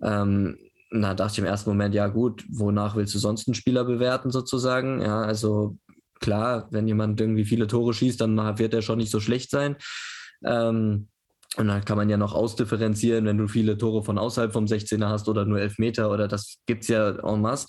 Ähm, 0.00 0.56
na, 0.90 1.14
dachte 1.14 1.32
ich 1.32 1.38
im 1.38 1.46
ersten 1.46 1.70
Moment, 1.70 1.94
ja 1.94 2.06
gut, 2.06 2.44
wonach 2.50 2.94
willst 2.96 3.14
du 3.14 3.18
sonst 3.18 3.48
einen 3.48 3.54
Spieler 3.54 3.84
bewerten 3.84 4.30
sozusagen? 4.30 5.00
Ja, 5.00 5.22
also 5.22 5.78
klar, 6.20 6.68
wenn 6.70 6.86
jemand 6.86 7.20
irgendwie 7.20 7.44
viele 7.44 7.66
Tore 7.66 7.94
schießt, 7.94 8.20
dann 8.20 8.36
wird 8.58 8.74
er 8.74 8.82
schon 8.82 8.98
nicht 8.98 9.10
so 9.10 9.18
schlecht 9.18 9.50
sein. 9.50 9.76
Ähm, 10.44 11.08
und 11.56 11.68
dann 11.68 11.84
kann 11.84 11.98
man 11.98 12.08
ja 12.08 12.16
noch 12.16 12.34
ausdifferenzieren, 12.34 13.26
wenn 13.26 13.38
du 13.38 13.46
viele 13.46 13.76
Tore 13.76 14.02
von 14.02 14.18
außerhalb 14.18 14.52
vom 14.52 14.64
16er 14.64 15.08
hast 15.08 15.28
oder 15.28 15.44
nur 15.44 15.60
Elfmeter 15.60 16.10
oder 16.10 16.28
das 16.28 16.58
gibt 16.66 16.82
es 16.82 16.88
ja 16.88 17.10
en 17.10 17.40
masse. 17.42 17.68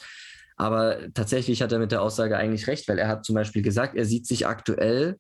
Aber 0.55 0.97
tatsächlich 1.13 1.61
hat 1.61 1.71
er 1.71 1.79
mit 1.79 1.91
der 1.91 2.01
Aussage 2.01 2.37
eigentlich 2.37 2.67
recht, 2.67 2.87
weil 2.87 2.99
er 2.99 3.07
hat 3.07 3.25
zum 3.25 3.35
Beispiel 3.35 3.61
gesagt, 3.61 3.95
er 3.95 4.05
sieht 4.05 4.27
sich 4.27 4.47
aktuell 4.47 5.17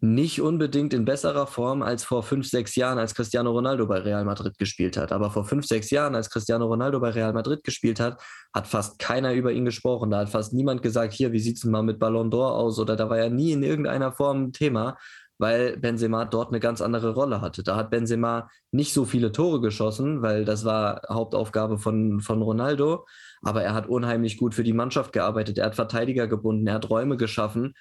nicht 0.00 0.40
unbedingt 0.40 0.94
in 0.94 1.04
besserer 1.04 1.48
Form 1.48 1.82
als 1.82 2.04
vor 2.04 2.22
fünf, 2.22 2.46
sechs 2.48 2.76
Jahren, 2.76 2.98
als 2.98 3.16
Cristiano 3.16 3.50
Ronaldo 3.50 3.86
bei 3.88 3.98
Real 3.98 4.24
Madrid 4.24 4.56
gespielt 4.56 4.96
hat. 4.96 5.10
Aber 5.10 5.32
vor 5.32 5.44
fünf, 5.44 5.66
sechs 5.66 5.90
Jahren, 5.90 6.14
als 6.14 6.30
Cristiano 6.30 6.66
Ronaldo 6.66 7.00
bei 7.00 7.10
Real 7.10 7.32
Madrid 7.32 7.64
gespielt 7.64 7.98
hat, 7.98 8.22
hat 8.54 8.68
fast 8.68 9.00
keiner 9.00 9.34
über 9.34 9.50
ihn 9.50 9.64
gesprochen. 9.64 10.10
Da 10.10 10.18
hat 10.18 10.30
fast 10.30 10.52
niemand 10.52 10.82
gesagt, 10.82 11.14
hier, 11.14 11.32
wie 11.32 11.40
sieht 11.40 11.56
es 11.56 11.64
mal 11.64 11.82
mit 11.82 11.98
Ballon 11.98 12.30
d'Or 12.30 12.52
aus? 12.52 12.78
Oder 12.78 12.94
da 12.94 13.10
war 13.10 13.18
er 13.18 13.28
nie 13.28 13.50
in 13.50 13.64
irgendeiner 13.64 14.12
Form 14.12 14.44
ein 14.44 14.52
Thema 14.52 14.96
weil 15.38 15.76
Benzema 15.76 16.24
dort 16.24 16.48
eine 16.48 16.60
ganz 16.60 16.80
andere 16.80 17.14
Rolle 17.14 17.40
hatte. 17.40 17.62
Da 17.62 17.76
hat 17.76 17.90
Benzema 17.90 18.50
nicht 18.72 18.92
so 18.92 19.04
viele 19.04 19.32
Tore 19.32 19.60
geschossen, 19.60 20.22
weil 20.22 20.44
das 20.44 20.64
war 20.64 21.02
Hauptaufgabe 21.08 21.78
von, 21.78 22.20
von 22.20 22.42
Ronaldo, 22.42 23.06
aber 23.42 23.62
er 23.62 23.74
hat 23.74 23.88
unheimlich 23.88 24.36
gut 24.36 24.54
für 24.54 24.64
die 24.64 24.72
Mannschaft 24.72 25.12
gearbeitet. 25.12 25.58
Er 25.58 25.66
hat 25.66 25.76
Verteidiger 25.76 26.26
gebunden, 26.26 26.66
er 26.66 26.74
hat 26.74 26.90
Räume 26.90 27.16
geschaffen, 27.16 27.74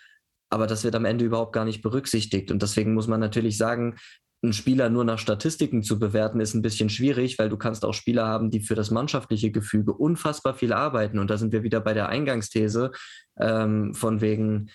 aber 0.49 0.67
das 0.67 0.83
wird 0.83 0.95
am 0.95 1.05
Ende 1.05 1.25
überhaupt 1.25 1.53
gar 1.53 1.65
nicht 1.65 1.81
berücksichtigt. 1.81 2.51
Und 2.51 2.61
deswegen 2.61 2.93
muss 2.93 3.07
man 3.07 3.19
natürlich 3.19 3.57
sagen, 3.57 3.95
einen 4.43 4.53
Spieler 4.53 4.89
nur 4.89 5.03
nach 5.03 5.17
Statistiken 5.17 5.81
zu 5.81 5.97
bewerten, 5.97 6.39
ist 6.39 6.53
ein 6.53 6.61
bisschen 6.61 6.89
schwierig, 6.89 7.39
weil 7.39 7.49
du 7.49 7.57
kannst 7.57 7.83
auch 7.83 7.93
Spieler 7.93 8.27
haben, 8.27 8.51
die 8.51 8.59
für 8.59 8.75
das 8.75 8.91
mannschaftliche 8.91 9.51
Gefüge 9.51 9.93
unfassbar 9.93 10.53
viel 10.53 10.73
arbeiten. 10.73 11.17
Und 11.17 11.31
da 11.31 11.37
sind 11.37 11.51
wir 11.53 11.63
wieder 11.63 11.79
bei 11.79 11.95
der 11.95 12.09
Eingangsthese 12.09 12.91
ähm, 13.39 13.95
von 13.95 14.21
wegen, 14.21 14.69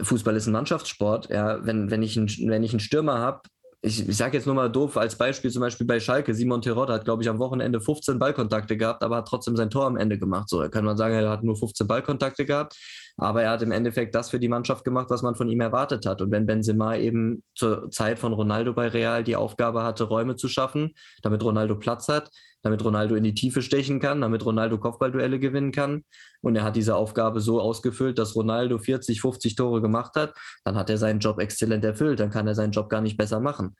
Fußball 0.00 0.36
ist 0.36 0.46
ein 0.46 0.52
Mannschaftssport. 0.52 1.30
Ja, 1.30 1.64
wenn, 1.64 1.90
wenn, 1.90 2.02
ich, 2.02 2.16
wenn 2.16 2.62
ich 2.62 2.72
einen 2.72 2.80
Stürmer 2.80 3.18
habe, 3.18 3.42
ich, 3.80 4.08
ich 4.08 4.16
sage 4.16 4.36
jetzt 4.36 4.46
nur 4.46 4.56
mal 4.56 4.68
doof 4.68 4.96
als 4.96 5.16
Beispiel, 5.16 5.50
zum 5.50 5.60
Beispiel 5.60 5.86
bei 5.86 6.00
Schalke, 6.00 6.34
Simon 6.34 6.60
Terodde 6.60 6.92
hat, 6.92 7.04
glaube 7.04 7.22
ich, 7.22 7.28
am 7.28 7.38
Wochenende 7.38 7.80
15 7.80 8.18
Ballkontakte 8.18 8.76
gehabt, 8.76 9.02
aber 9.04 9.18
hat 9.18 9.28
trotzdem 9.28 9.56
sein 9.56 9.70
Tor 9.70 9.86
am 9.86 9.96
Ende 9.96 10.18
gemacht. 10.18 10.48
So, 10.48 10.60
da 10.60 10.68
kann 10.68 10.84
man 10.84 10.96
sagen, 10.96 11.14
er 11.14 11.30
hat 11.30 11.44
nur 11.44 11.56
15 11.56 11.86
Ballkontakte 11.86 12.44
gehabt, 12.44 12.76
aber 13.16 13.42
er 13.44 13.50
hat 13.50 13.62
im 13.62 13.70
Endeffekt 13.70 14.16
das 14.16 14.30
für 14.30 14.40
die 14.40 14.48
Mannschaft 14.48 14.84
gemacht, 14.84 15.10
was 15.10 15.22
man 15.22 15.36
von 15.36 15.48
ihm 15.48 15.60
erwartet 15.60 16.06
hat. 16.06 16.20
Und 16.20 16.32
wenn 16.32 16.46
Benzema 16.46 16.96
eben 16.96 17.44
zur 17.54 17.88
Zeit 17.90 18.18
von 18.18 18.32
Ronaldo 18.32 18.72
bei 18.72 18.88
Real 18.88 19.22
die 19.22 19.36
Aufgabe 19.36 19.84
hatte, 19.84 20.04
Räume 20.04 20.34
zu 20.34 20.48
schaffen, 20.48 20.94
damit 21.22 21.44
Ronaldo 21.44 21.76
Platz 21.76 22.08
hat, 22.08 22.30
damit 22.62 22.84
Ronaldo 22.84 23.14
in 23.14 23.24
die 23.24 23.34
Tiefe 23.34 23.62
stechen 23.62 24.00
kann, 24.00 24.20
damit 24.20 24.44
Ronaldo 24.44 24.78
Kopfballduelle 24.78 25.38
gewinnen 25.38 25.72
kann. 25.72 26.04
Und 26.40 26.56
er 26.56 26.64
hat 26.64 26.76
diese 26.76 26.96
Aufgabe 26.96 27.40
so 27.40 27.60
ausgefüllt, 27.60 28.18
dass 28.18 28.34
Ronaldo 28.34 28.78
40, 28.78 29.20
50 29.20 29.54
Tore 29.54 29.80
gemacht 29.80 30.14
hat. 30.16 30.34
Dann 30.64 30.76
hat 30.76 30.90
er 30.90 30.98
seinen 30.98 31.20
Job 31.20 31.40
exzellent 31.40 31.84
erfüllt. 31.84 32.20
Dann 32.20 32.30
kann 32.30 32.46
er 32.46 32.54
seinen 32.54 32.72
Job 32.72 32.88
gar 32.88 33.00
nicht 33.00 33.16
besser 33.16 33.40
machen. 33.40 33.76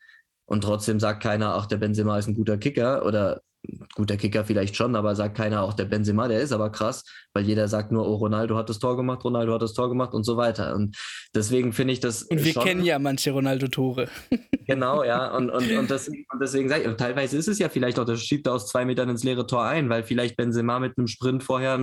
Und 0.46 0.62
trotzdem 0.62 0.98
sagt 0.98 1.22
keiner, 1.22 1.54
ach, 1.54 1.66
der 1.66 1.76
Benzema 1.76 2.18
ist 2.18 2.28
ein 2.28 2.34
guter 2.34 2.56
Kicker 2.56 3.04
oder 3.04 3.42
guter 3.94 4.16
Kicker 4.16 4.44
vielleicht 4.44 4.76
schon, 4.76 4.96
aber 4.96 5.14
sagt 5.14 5.36
keiner 5.36 5.62
auch 5.62 5.74
der 5.74 5.84
Benzema, 5.84 6.28
der 6.28 6.40
ist 6.40 6.52
aber 6.52 6.70
krass, 6.70 7.04
weil 7.34 7.44
jeder 7.44 7.68
sagt 7.68 7.92
nur, 7.92 8.06
oh, 8.06 8.14
Ronaldo 8.14 8.56
hat 8.56 8.68
das 8.68 8.78
Tor 8.78 8.96
gemacht, 8.96 9.24
Ronaldo 9.24 9.54
hat 9.54 9.62
das 9.62 9.74
Tor 9.74 9.88
gemacht 9.88 10.14
und 10.14 10.24
so 10.24 10.36
weiter. 10.36 10.74
Und 10.74 10.96
deswegen 11.34 11.72
finde 11.72 11.92
ich 11.92 12.00
das. 12.00 12.22
Und 12.22 12.44
wir 12.44 12.52
schon, 12.52 12.64
kennen 12.64 12.84
ja 12.84 12.98
manche 12.98 13.30
Ronaldo-Tore. 13.30 14.08
Genau, 14.68 15.02
ja. 15.02 15.34
Und, 15.34 15.48
und, 15.48 15.70
und, 15.72 15.90
das, 15.90 16.08
und 16.08 16.42
deswegen 16.42 16.68
sage 16.68 16.82
ich, 16.82 16.96
teilweise 16.96 17.38
ist 17.38 17.48
es 17.48 17.58
ja 17.58 17.70
vielleicht 17.70 17.98
auch, 17.98 18.04
das 18.04 18.20
schiebt 18.20 18.46
er 18.46 18.52
aus 18.52 18.68
zwei 18.68 18.84
Metern 18.84 19.08
ins 19.08 19.24
leere 19.24 19.46
Tor 19.46 19.64
ein, 19.64 19.88
weil 19.88 20.02
vielleicht 20.02 20.36
Benzema 20.36 20.78
mit 20.78 20.98
einem 20.98 21.06
Sprint 21.06 21.42
vorher 21.42 21.80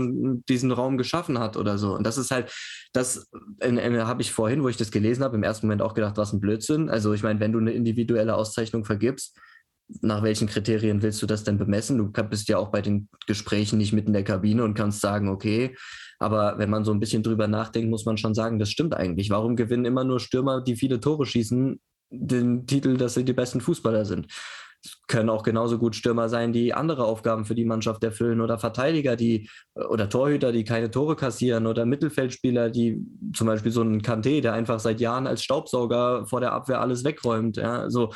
diesen 0.48 0.72
Raum 0.72 1.00
geschaffen 1.00 1.40
hat 1.40 1.58
oder 1.58 1.80
so. 1.80 1.96
Und 1.96 2.06
das 2.06 2.20
ist 2.20 2.30
halt, 2.30 2.54
das 2.94 3.28
habe 3.64 4.22
ich 4.22 4.32
vorhin, 4.32 4.62
wo 4.62 4.70
ich 4.70 4.78
das 4.78 4.92
gelesen 4.92 5.24
habe, 5.24 5.36
im 5.36 5.42
ersten 5.42 5.66
Moment 5.66 5.82
auch 5.82 5.96
gedacht, 5.96 6.18
was 6.18 6.32
ein 6.32 6.40
Blödsinn. 6.40 6.88
Also 6.88 7.12
ich 7.14 7.24
meine, 7.24 7.40
wenn 7.40 7.54
du 7.54 7.58
eine 7.58 7.72
individuelle 7.72 8.36
Auszeichnung 8.36 8.86
vergibst, 8.86 9.36
nach 10.02 10.24
welchen 10.24 10.48
Kriterien 10.48 11.02
willst 11.02 11.22
du 11.22 11.26
das 11.26 11.44
denn 11.44 11.58
bemessen? 11.58 11.98
Du 11.98 12.12
bist 12.12 12.48
ja 12.50 12.58
auch 12.58 12.72
bei 12.72 12.82
den 12.82 13.08
Gesprächen 13.28 13.78
nicht 13.78 13.94
mitten 13.94 14.08
in 14.08 14.14
der 14.14 14.24
Kabine 14.24 14.64
und 14.64 14.74
kannst 14.74 15.02
sagen, 15.02 15.30
okay, 15.30 15.76
aber 16.20 16.58
wenn 16.58 16.70
man 16.70 16.86
so 16.86 16.92
ein 16.92 17.00
bisschen 17.00 17.24
drüber 17.24 17.48
nachdenkt, 17.48 17.90
muss 17.90 18.06
man 18.06 18.18
schon 18.18 18.34
sagen, 18.34 18.58
das 18.58 18.70
stimmt 18.70 18.96
eigentlich. 18.96 19.30
Warum 19.30 19.56
gewinnen 19.56 19.86
immer 19.86 20.04
nur 20.04 20.20
Stürmer, 20.20 20.62
die 20.62 20.76
viele 20.76 21.00
Tore 21.00 21.26
schießen, 21.26 21.80
den 22.10 22.66
Titel, 22.66 22.98
dass 22.98 23.16
sie 23.16 23.26
die 23.26 23.34
besten 23.34 23.62
Fußballer 23.62 24.06
sind? 24.06 24.28
Können 25.08 25.30
auch 25.30 25.44
genauso 25.44 25.78
gut 25.78 25.96
Stürmer 25.96 26.30
sein, 26.30 26.54
die 26.54 26.74
andere 26.74 27.06
Aufgaben 27.06 27.46
für 27.46 27.56
die 27.56 27.66
Mannschaft 27.66 28.04
erfüllen 28.04 28.42
oder 28.42 28.58
Verteidiger, 28.58 29.16
die 29.16 29.50
oder 29.76 30.10
Torhüter, 30.10 30.52
die 30.52 30.64
keine 30.64 30.92
Tore 30.92 31.16
kassieren 31.16 31.68
oder 31.68 31.86
Mittelfeldspieler, 31.86 32.70
die 32.70 33.04
zum 33.34 33.48
Beispiel 33.48 33.72
so 33.72 33.82
ein 33.82 34.02
Kanté, 34.02 34.42
der 34.42 34.54
einfach 34.54 34.80
seit 34.80 35.00
Jahren 35.00 35.28
als 35.28 35.44
Staubsauger 35.44 36.26
vor 36.28 36.40
der 36.40 36.54
Abwehr 36.54 36.82
alles 36.82 37.04
wegräumt. 37.04 37.58
Ja, 37.58 37.90
so. 37.90 38.14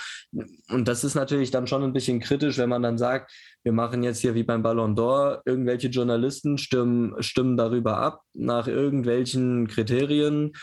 Und 0.69 0.87
das 0.87 1.03
ist 1.03 1.15
natürlich 1.15 1.51
dann 1.51 1.67
schon 1.67 1.83
ein 1.83 1.93
bisschen 1.93 2.19
kritisch, 2.19 2.57
wenn 2.57 2.69
man 2.69 2.83
dann 2.83 2.97
sagt, 2.97 3.31
wir 3.63 3.73
machen 3.73 4.03
jetzt 4.03 4.19
hier 4.19 4.35
wie 4.35 4.43
beim 4.43 4.63
Ballon 4.63 4.95
d'Or, 4.95 5.41
irgendwelche 5.45 5.87
Journalisten 5.87 6.57
stimmen, 6.57 7.21
stimmen 7.21 7.57
darüber 7.57 7.97
ab, 7.97 8.21
nach 8.33 8.67
irgendwelchen 8.67 9.67
Kriterien 9.67 10.53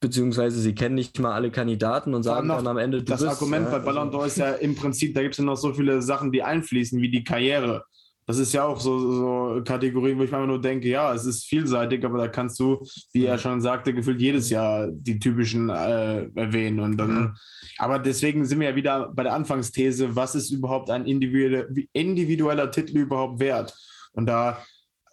beziehungsweise 0.00 0.58
sie 0.60 0.74
kennen 0.74 0.94
nicht 0.94 1.18
mal 1.18 1.32
alle 1.32 1.50
Kandidaten 1.50 2.14
und 2.14 2.22
sagen 2.22 2.48
dann 2.48 2.66
am 2.66 2.78
Ende, 2.78 2.98
du 2.98 3.04
Das 3.04 3.20
bist, 3.20 3.32
Argument 3.32 3.66
ja, 3.66 3.78
bei 3.78 3.84
Ballon 3.84 4.10
d'Or 4.10 4.26
ist 4.26 4.38
ja 4.38 4.52
im 4.52 4.74
Prinzip, 4.74 5.14
da 5.14 5.22
gibt 5.22 5.34
es 5.34 5.38
ja 5.38 5.44
noch 5.44 5.56
so 5.56 5.72
viele 5.74 6.00
Sachen, 6.00 6.32
die 6.32 6.42
einfließen, 6.42 7.00
wie 7.00 7.10
die 7.10 7.22
Karriere. 7.22 7.84
Das 8.26 8.38
ist 8.38 8.52
ja 8.52 8.64
auch 8.64 8.78
so, 8.78 8.98
so 9.12 9.62
Kategorien, 9.64 10.16
wo 10.16 10.22
ich 10.22 10.30
mir 10.30 10.46
nur 10.46 10.60
denke, 10.60 10.88
ja, 10.88 11.12
es 11.12 11.26
ist 11.26 11.46
vielseitig, 11.46 12.04
aber 12.04 12.18
da 12.18 12.28
kannst 12.28 12.60
du, 12.60 12.80
wie 13.12 13.24
er 13.24 13.38
schon 13.38 13.60
sagte, 13.60 13.92
gefühlt 13.92 14.20
jedes 14.20 14.50
Jahr 14.50 14.88
die 14.90 15.18
typischen 15.18 15.68
äh, 15.68 16.28
erwähnen. 16.36 16.80
Und 16.80 16.96
dann, 16.96 17.14
mhm. 17.14 17.36
Aber 17.78 17.98
deswegen 17.98 18.44
sind 18.44 18.60
wir 18.60 18.70
ja 18.70 18.76
wieder 18.76 19.10
bei 19.12 19.24
der 19.24 19.34
Anfangsthese, 19.34 20.14
was 20.14 20.34
ist 20.34 20.50
überhaupt 20.50 20.90
ein 20.90 21.06
individueller, 21.06 21.66
individueller 21.92 22.70
Titel 22.70 22.98
überhaupt 22.98 23.40
wert? 23.40 23.74
Und 24.12 24.26
da 24.26 24.62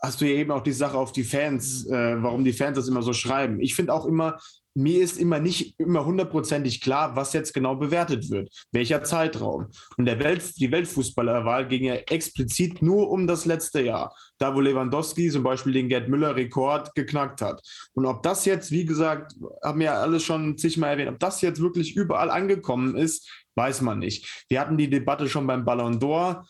hast 0.01 0.21
du 0.21 0.25
ja 0.25 0.35
eben 0.35 0.51
auch 0.51 0.61
die 0.61 0.71
Sache 0.71 0.97
auf 0.97 1.11
die 1.11 1.23
Fans, 1.23 1.85
äh, 1.87 2.21
warum 2.21 2.43
die 2.43 2.53
Fans 2.53 2.77
das 2.77 2.87
immer 2.87 3.01
so 3.01 3.13
schreiben. 3.13 3.59
Ich 3.59 3.75
finde 3.75 3.93
auch 3.93 4.05
immer, 4.05 4.37
mir 4.77 5.01
ist 5.01 5.17
immer 5.17 5.39
nicht 5.39 5.73
immer 5.79 6.05
hundertprozentig 6.05 6.81
klar, 6.81 7.15
was 7.15 7.33
jetzt 7.33 7.53
genau 7.53 7.75
bewertet 7.75 8.29
wird, 8.29 8.49
welcher 8.71 9.03
Zeitraum. 9.03 9.67
Und 9.97 10.05
der 10.05 10.19
Welt, 10.19 10.59
die 10.59 10.71
Weltfußballerwahl 10.71 11.67
ging 11.67 11.85
ja 11.85 11.95
explizit 11.95 12.83
nur 12.83 13.09
um 13.09 13.25
das 13.25 13.45
letzte 13.45 13.81
Jahr, 13.81 14.15
da 14.37 14.55
wo 14.55 14.61
Lewandowski 14.61 15.31
zum 15.31 15.41
Beispiel 15.41 15.73
den 15.73 15.89
Gerd 15.89 16.09
Müller-Rekord 16.09 16.93
geknackt 16.93 17.41
hat. 17.41 17.59
Und 17.93 18.05
ob 18.05 18.21
das 18.21 18.45
jetzt, 18.45 18.71
wie 18.71 18.85
gesagt, 18.85 19.33
haben 19.63 19.79
wir 19.79 19.87
ja 19.87 20.01
alles 20.01 20.23
schon 20.23 20.59
zigmal 20.59 20.91
erwähnt, 20.91 21.09
ob 21.09 21.19
das 21.19 21.41
jetzt 21.41 21.59
wirklich 21.59 21.95
überall 21.95 22.29
angekommen 22.29 22.95
ist, 22.95 23.27
weiß 23.55 23.81
man 23.81 23.97
nicht. 23.97 24.45
Wir 24.47 24.61
hatten 24.61 24.77
die 24.77 24.91
Debatte 24.91 25.27
schon 25.27 25.47
beim 25.47 25.65
Ballon 25.65 25.99
d'Or 25.99 26.43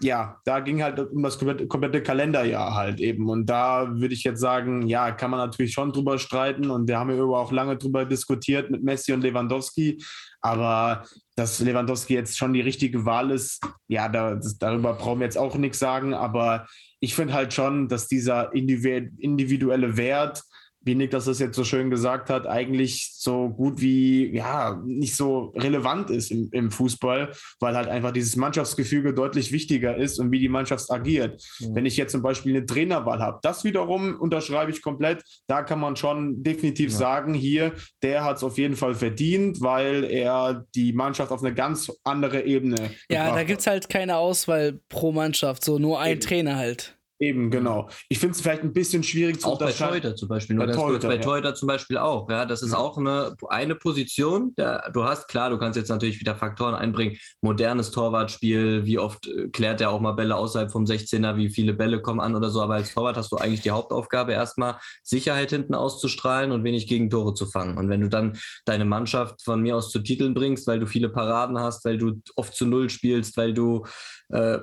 ja, 0.00 0.40
da 0.44 0.60
ging 0.60 0.82
halt 0.82 0.98
um 0.98 1.22
das 1.22 1.38
komplette, 1.38 1.66
komplette, 1.66 2.02
Kalenderjahr 2.02 2.74
halt 2.74 3.00
eben. 3.00 3.28
Und 3.30 3.46
da 3.46 3.88
würde 3.94 4.14
ich 4.14 4.24
jetzt 4.24 4.40
sagen, 4.40 4.86
ja, 4.86 5.10
kann 5.12 5.30
man 5.30 5.40
natürlich 5.40 5.72
schon 5.72 5.92
drüber 5.92 6.18
streiten. 6.18 6.70
Und 6.70 6.88
wir 6.88 6.98
haben 6.98 7.10
ja 7.10 7.22
auch 7.22 7.52
lange 7.52 7.76
drüber 7.76 8.04
diskutiert 8.04 8.70
mit 8.70 8.82
Messi 8.82 9.12
und 9.12 9.22
Lewandowski. 9.22 10.02
Aber 10.40 11.04
dass 11.34 11.60
Lewandowski 11.60 12.14
jetzt 12.14 12.36
schon 12.36 12.52
die 12.52 12.60
richtige 12.60 13.04
Wahl 13.04 13.30
ist, 13.30 13.60
ja, 13.88 14.08
da, 14.08 14.34
das, 14.34 14.58
darüber 14.58 14.94
brauchen 14.94 15.20
wir 15.20 15.26
jetzt 15.26 15.38
auch 15.38 15.56
nichts 15.56 15.78
sagen, 15.78 16.14
aber 16.14 16.66
ich 17.00 17.14
finde 17.14 17.34
halt 17.34 17.52
schon, 17.52 17.88
dass 17.88 18.08
dieser 18.08 18.54
individuelle 18.54 19.96
Wert 19.96 20.42
wie 20.86 20.94
Nick 20.94 21.10
das 21.10 21.26
jetzt 21.38 21.56
so 21.56 21.64
schön 21.64 21.90
gesagt 21.90 22.30
hat, 22.30 22.46
eigentlich 22.46 23.10
so 23.12 23.48
gut 23.48 23.80
wie, 23.80 24.34
ja, 24.34 24.80
nicht 24.86 25.16
so 25.16 25.52
relevant 25.56 26.10
ist 26.10 26.30
im, 26.30 26.48
im 26.52 26.70
Fußball, 26.70 27.32
weil 27.58 27.76
halt 27.76 27.88
einfach 27.88 28.12
dieses 28.12 28.36
Mannschaftsgefüge 28.36 29.12
deutlich 29.12 29.50
wichtiger 29.50 29.96
ist 29.96 30.20
und 30.20 30.30
wie 30.30 30.38
die 30.38 30.48
Mannschaft 30.48 30.88
agiert. 30.92 31.42
Mhm. 31.58 31.74
Wenn 31.74 31.86
ich 31.86 31.96
jetzt 31.96 32.12
zum 32.12 32.22
Beispiel 32.22 32.56
eine 32.56 32.64
Trainerwahl 32.64 33.18
habe, 33.18 33.40
das 33.42 33.64
wiederum 33.64 34.14
unterschreibe 34.20 34.70
ich 34.70 34.80
komplett. 34.80 35.24
Da 35.48 35.62
kann 35.62 35.80
man 35.80 35.96
schon 35.96 36.44
definitiv 36.44 36.92
ja. 36.92 36.96
sagen, 36.96 37.34
hier, 37.34 37.72
der 38.02 38.24
hat 38.24 38.36
es 38.36 38.44
auf 38.44 38.56
jeden 38.56 38.76
Fall 38.76 38.94
verdient, 38.94 39.60
weil 39.60 40.04
er 40.04 40.64
die 40.76 40.92
Mannschaft 40.92 41.32
auf 41.32 41.42
eine 41.42 41.52
ganz 41.52 41.90
andere 42.04 42.44
Ebene. 42.44 42.76
Ja, 43.10 43.34
da 43.34 43.42
gibt 43.42 43.60
es 43.60 43.66
halt 43.66 43.88
keine 43.88 44.18
Auswahl 44.18 44.78
pro 44.88 45.10
Mannschaft, 45.10 45.64
so 45.64 45.80
nur 45.80 45.98
ein 45.98 46.12
Eben. 46.12 46.20
Trainer 46.20 46.56
halt. 46.56 46.95
Eben, 47.18 47.50
genau. 47.50 47.88
Ich 48.10 48.18
finde 48.18 48.34
es 48.34 48.42
vielleicht 48.42 48.62
ein 48.62 48.74
bisschen 48.74 49.02
schwierig 49.02 49.40
zu 49.40 49.46
auch 49.46 49.52
unterscheiden. 49.52 49.94
Bei 49.94 50.00
Torhüter 50.00 50.16
zum 50.16 50.28
Beispiel. 50.28 50.56
Bei 50.56 50.66
Torhüter, 50.66 51.08
bei 51.08 51.16
Torhüter 51.16 51.48
ja. 51.48 51.54
zum 51.54 51.66
Beispiel 51.66 51.96
auch. 51.96 52.28
Ja, 52.28 52.44
das 52.44 52.62
ist 52.62 52.72
ja. 52.72 52.78
auch 52.78 52.98
eine, 52.98 53.34
eine 53.48 53.74
Position. 53.74 54.54
Der, 54.56 54.90
du 54.92 55.04
hast, 55.04 55.26
klar, 55.28 55.48
du 55.48 55.56
kannst 55.56 55.78
jetzt 55.78 55.88
natürlich 55.88 56.20
wieder 56.20 56.36
Faktoren 56.36 56.74
einbringen. 56.74 57.16
Modernes 57.40 57.90
Torwartspiel, 57.90 58.84
wie 58.84 58.98
oft 58.98 59.26
äh, 59.28 59.48
klärt 59.48 59.80
er 59.80 59.92
auch 59.92 60.00
mal 60.00 60.12
Bälle 60.12 60.36
außerhalb 60.36 60.70
vom 60.70 60.84
16er, 60.84 61.36
wie 61.36 61.48
viele 61.48 61.72
Bälle 61.72 62.02
kommen 62.02 62.20
an 62.20 62.36
oder 62.36 62.50
so. 62.50 62.60
Aber 62.60 62.74
als 62.74 62.92
Torwart 62.92 63.16
hast 63.16 63.32
du 63.32 63.36
eigentlich 63.36 63.62
die 63.62 63.70
Hauptaufgabe, 63.70 64.32
erstmal 64.32 64.76
Sicherheit 65.02 65.48
hinten 65.50 65.74
auszustrahlen 65.74 66.52
und 66.52 66.64
wenig 66.64 66.86
Gegentore 66.86 67.32
zu 67.32 67.46
fangen. 67.46 67.78
Und 67.78 67.88
wenn 67.88 68.02
du 68.02 68.10
dann 68.10 68.38
deine 68.66 68.84
Mannschaft 68.84 69.42
von 69.42 69.62
mir 69.62 69.76
aus 69.76 69.90
zu 69.90 70.00
Titeln 70.00 70.34
bringst, 70.34 70.66
weil 70.66 70.80
du 70.80 70.86
viele 70.86 71.08
Paraden 71.08 71.58
hast, 71.58 71.86
weil 71.86 71.96
du 71.96 72.20
oft 72.34 72.54
zu 72.54 72.66
Null 72.66 72.90
spielst, 72.90 73.38
weil 73.38 73.54
du 73.54 73.86
äh, 74.28 74.58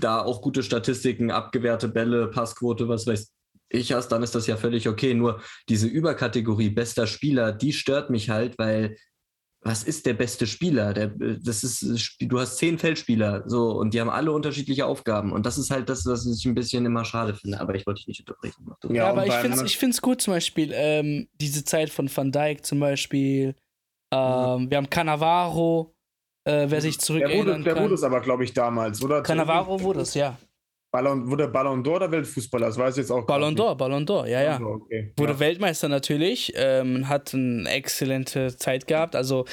da 0.00 0.22
auch 0.22 0.42
gute 0.42 0.62
Statistiken, 0.62 1.30
abgewehrte 1.30 1.88
Bälle, 1.88 2.28
Passquote, 2.28 2.88
was 2.88 3.06
weiß 3.06 3.32
ich 3.70 3.92
hast, 3.92 4.08
dann 4.08 4.22
ist 4.22 4.34
das 4.34 4.46
ja 4.46 4.56
völlig 4.56 4.88
okay. 4.88 5.14
Nur 5.14 5.40
diese 5.68 5.86
Überkategorie 5.86 6.70
bester 6.70 7.06
Spieler, 7.06 7.52
die 7.52 7.72
stört 7.72 8.10
mich 8.10 8.30
halt, 8.30 8.58
weil 8.58 8.96
was 9.62 9.82
ist 9.82 10.06
der 10.06 10.14
beste 10.14 10.46
Spieler? 10.46 10.94
Der, 10.94 11.08
das 11.08 11.62
ist, 11.62 12.16
du 12.18 12.40
hast 12.40 12.56
zehn 12.56 12.78
Feldspieler, 12.78 13.44
so, 13.46 13.72
und 13.72 13.92
die 13.92 14.00
haben 14.00 14.08
alle 14.08 14.32
unterschiedliche 14.32 14.86
Aufgaben. 14.86 15.32
Und 15.32 15.44
das 15.44 15.58
ist 15.58 15.70
halt 15.70 15.88
das, 15.90 16.06
was 16.06 16.26
ich 16.26 16.46
ein 16.46 16.54
bisschen 16.54 16.86
immer 16.86 17.04
schade 17.04 17.34
finde. 17.34 17.60
Aber 17.60 17.74
ich 17.74 17.86
wollte 17.86 17.98
dich 17.98 18.08
nicht 18.08 18.20
unterbrechen. 18.20 18.66
Ja, 18.84 18.94
ja 18.94 19.10
aber 19.10 19.26
ich 19.26 19.34
finde 19.34 19.62
es 19.62 19.92
ich 19.92 20.00
gut, 20.00 20.22
zum 20.22 20.34
Beispiel, 20.34 20.70
ähm, 20.74 21.28
diese 21.34 21.64
Zeit 21.64 21.90
von 21.90 22.10
Van 22.14 22.32
Dijk 22.32 22.64
zum 22.64 22.80
Beispiel. 22.80 23.54
Ähm, 24.12 24.62
mhm. 24.62 24.70
Wir 24.70 24.78
haben 24.78 24.90
Cannavaro, 24.90 25.94
äh, 26.44 26.66
wer 26.68 26.80
sich 26.80 26.98
zurück 26.98 27.22
der 27.26 27.36
wurde, 27.36 27.60
der 27.62 27.80
wurde 27.80 27.94
es 27.94 28.02
aber, 28.02 28.20
glaube 28.20 28.44
ich, 28.44 28.52
damals, 28.52 29.02
oder? 29.02 29.22
Cannavaro 29.22 29.80
wurde 29.80 30.00
es, 30.00 30.14
ja. 30.14 30.38
Ballon, 30.92 31.30
wurde 31.30 31.46
Ballon 31.46 31.84
d'Or 31.84 31.96
oder 31.96 32.10
Weltfußballer? 32.10 32.66
Das 32.66 32.76
weiß 32.76 32.96
ich 32.96 33.02
jetzt 33.02 33.12
auch 33.12 33.24
Ballon 33.24 33.54
d'Or, 33.54 33.76
Ballon 33.76 34.04
d'Or, 34.04 34.26
ja, 34.26 34.42
ja. 34.42 34.60
Okay. 34.60 35.12
Wurde 35.16 35.34
ja. 35.34 35.40
Weltmeister 35.40 35.88
natürlich, 35.88 36.52
ähm, 36.56 37.08
hat 37.08 37.32
eine 37.32 37.70
exzellente 37.70 38.56
Zeit 38.56 38.86
gehabt. 38.86 39.14
Also, 39.14 39.44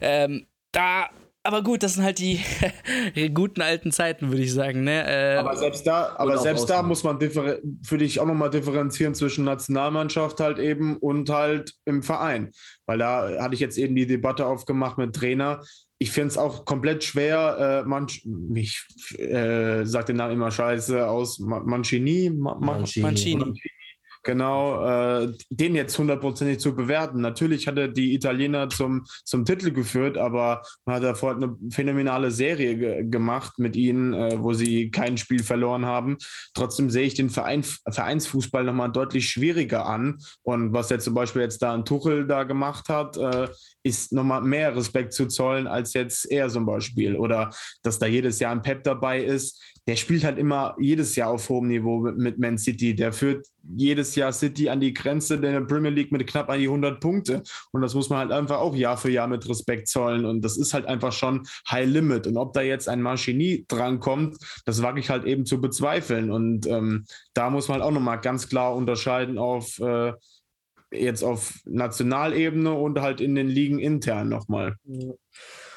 ähm, 0.00 0.46
da 0.72 1.10
aber 1.46 1.62
gut, 1.62 1.84
das 1.84 1.94
sind 1.94 2.02
halt 2.02 2.18
die 2.18 2.40
guten 3.34 3.62
alten 3.62 3.92
Zeiten, 3.92 4.30
würde 4.30 4.42
ich 4.42 4.52
sagen. 4.52 4.82
Ne? 4.82 5.06
Äh, 5.06 5.36
aber 5.36 5.56
selbst 5.56 5.86
da, 5.86 6.16
aber 6.16 6.38
selbst 6.38 6.68
da 6.68 6.82
muss 6.82 7.04
man 7.04 7.20
für 7.20 7.98
dich 7.98 8.18
auch 8.18 8.26
nochmal 8.26 8.50
differenzieren 8.50 9.14
zwischen 9.14 9.44
Nationalmannschaft 9.44 10.40
halt 10.40 10.58
eben 10.58 10.96
und 10.96 11.30
halt 11.30 11.74
im 11.84 12.02
Verein. 12.02 12.50
Weil 12.86 12.98
da 12.98 13.40
hatte 13.40 13.54
ich 13.54 13.60
jetzt 13.60 13.78
eben 13.78 13.94
die 13.94 14.08
Debatte 14.08 14.44
aufgemacht 14.44 14.98
mit 14.98 15.14
Trainer 15.14 15.62
ich 15.98 16.10
finde 16.10 16.28
es 16.28 16.38
auch 16.38 16.64
komplett 16.64 17.04
schwer, 17.04 17.82
äh, 17.84 17.88
man, 17.88 18.06
ich 18.54 18.86
äh, 19.18 19.84
sage 19.84 20.06
den 20.06 20.16
Namen 20.16 20.34
immer 20.34 20.50
scheiße 20.50 21.08
aus, 21.08 21.38
Mancini, 21.38 22.30
Mancini. 22.30 23.02
Mancini. 23.02 23.60
Genau, 24.26 24.84
äh, 24.84 25.32
den 25.50 25.76
jetzt 25.76 25.96
hundertprozentig 25.96 26.58
zu 26.58 26.74
bewerten. 26.74 27.20
Natürlich 27.20 27.68
hat 27.68 27.78
er 27.78 27.86
die 27.86 28.12
Italiener 28.12 28.68
zum, 28.68 29.04
zum 29.24 29.44
Titel 29.44 29.70
geführt, 29.70 30.18
aber 30.18 30.62
man 30.84 30.96
hat 30.96 31.04
davor 31.04 31.36
eine 31.36 31.56
phänomenale 31.70 32.32
Serie 32.32 32.76
ge 32.76 33.04
gemacht 33.08 33.60
mit 33.60 33.76
ihnen, 33.76 34.14
äh, 34.14 34.42
wo 34.42 34.52
sie 34.52 34.90
kein 34.90 35.16
Spiel 35.16 35.44
verloren 35.44 35.86
haben. 35.86 36.16
Trotzdem 36.54 36.90
sehe 36.90 37.06
ich 37.06 37.14
den 37.14 37.30
Verein, 37.30 37.62
Vereinsfußball 37.62 38.64
nochmal 38.64 38.90
deutlich 38.90 39.30
schwieriger 39.30 39.86
an. 39.86 40.18
Und 40.42 40.72
was 40.72 40.90
er 40.90 40.98
zum 40.98 41.14
Beispiel 41.14 41.42
jetzt 41.42 41.62
da 41.62 41.72
ein 41.72 41.84
Tuchel 41.84 42.26
da 42.26 42.42
gemacht 42.42 42.88
hat, 42.88 43.16
äh, 43.16 43.46
ist 43.84 44.12
nochmal 44.12 44.42
mehr 44.42 44.74
Respekt 44.74 45.12
zu 45.12 45.28
zollen 45.28 45.68
als 45.68 45.94
jetzt 45.94 46.28
er 46.28 46.48
zum 46.48 46.66
Beispiel. 46.66 47.14
Oder 47.14 47.50
dass 47.84 48.00
da 48.00 48.06
jedes 48.06 48.40
Jahr 48.40 48.50
ein 48.50 48.62
Pep 48.62 48.82
dabei 48.82 49.22
ist. 49.22 49.62
Der 49.86 49.96
spielt 49.96 50.24
halt 50.24 50.38
immer 50.38 50.76
jedes 50.78 51.14
Jahr 51.16 51.30
auf 51.30 51.48
hohem 51.48 51.68
Niveau 51.68 52.00
mit 52.00 52.38
Man 52.38 52.58
City. 52.58 52.94
Der 52.94 53.12
führt 53.12 53.46
jedes 53.62 54.14
Jahr 54.16 54.32
City 54.32 54.68
an 54.68 54.80
die 54.80 54.92
Grenze 54.92 55.38
der 55.38 55.60
Premier 55.60 55.90
League 55.90 56.12
mit 56.12 56.26
knapp 56.26 56.50
an 56.50 56.58
die 56.58 56.66
100 56.66 57.00
Punkte. 57.00 57.42
Und 57.72 57.82
das 57.82 57.94
muss 57.94 58.10
man 58.10 58.18
halt 58.18 58.32
einfach 58.32 58.58
auch 58.58 58.74
Jahr 58.74 58.96
für 58.96 59.10
Jahr 59.10 59.28
mit 59.28 59.48
Respekt 59.48 59.88
zollen. 59.88 60.24
Und 60.24 60.42
das 60.42 60.56
ist 60.56 60.74
halt 60.74 60.86
einfach 60.86 61.12
schon 61.12 61.46
High 61.70 61.88
Limit. 61.88 62.26
Und 62.26 62.36
ob 62.36 62.52
da 62.52 62.62
jetzt 62.62 62.88
ein 62.88 63.00
Maschini 63.00 63.64
drankommt, 63.68 64.36
das 64.64 64.82
wage 64.82 65.00
ich 65.00 65.10
halt 65.10 65.24
eben 65.24 65.46
zu 65.46 65.60
bezweifeln. 65.60 66.30
Und 66.30 66.66
ähm, 66.66 67.04
da 67.34 67.50
muss 67.50 67.68
man 67.68 67.78
halt 67.78 67.88
auch 67.88 67.94
nochmal 67.94 68.20
ganz 68.20 68.48
klar 68.48 68.74
unterscheiden 68.74 69.38
auf 69.38 69.78
äh, 69.78 70.12
jetzt 70.90 71.22
auf 71.22 71.54
Nationalebene 71.64 72.72
und 72.72 73.00
halt 73.00 73.20
in 73.20 73.34
den 73.34 73.48
Ligen 73.48 73.78
intern 73.78 74.28
nochmal. 74.28 74.76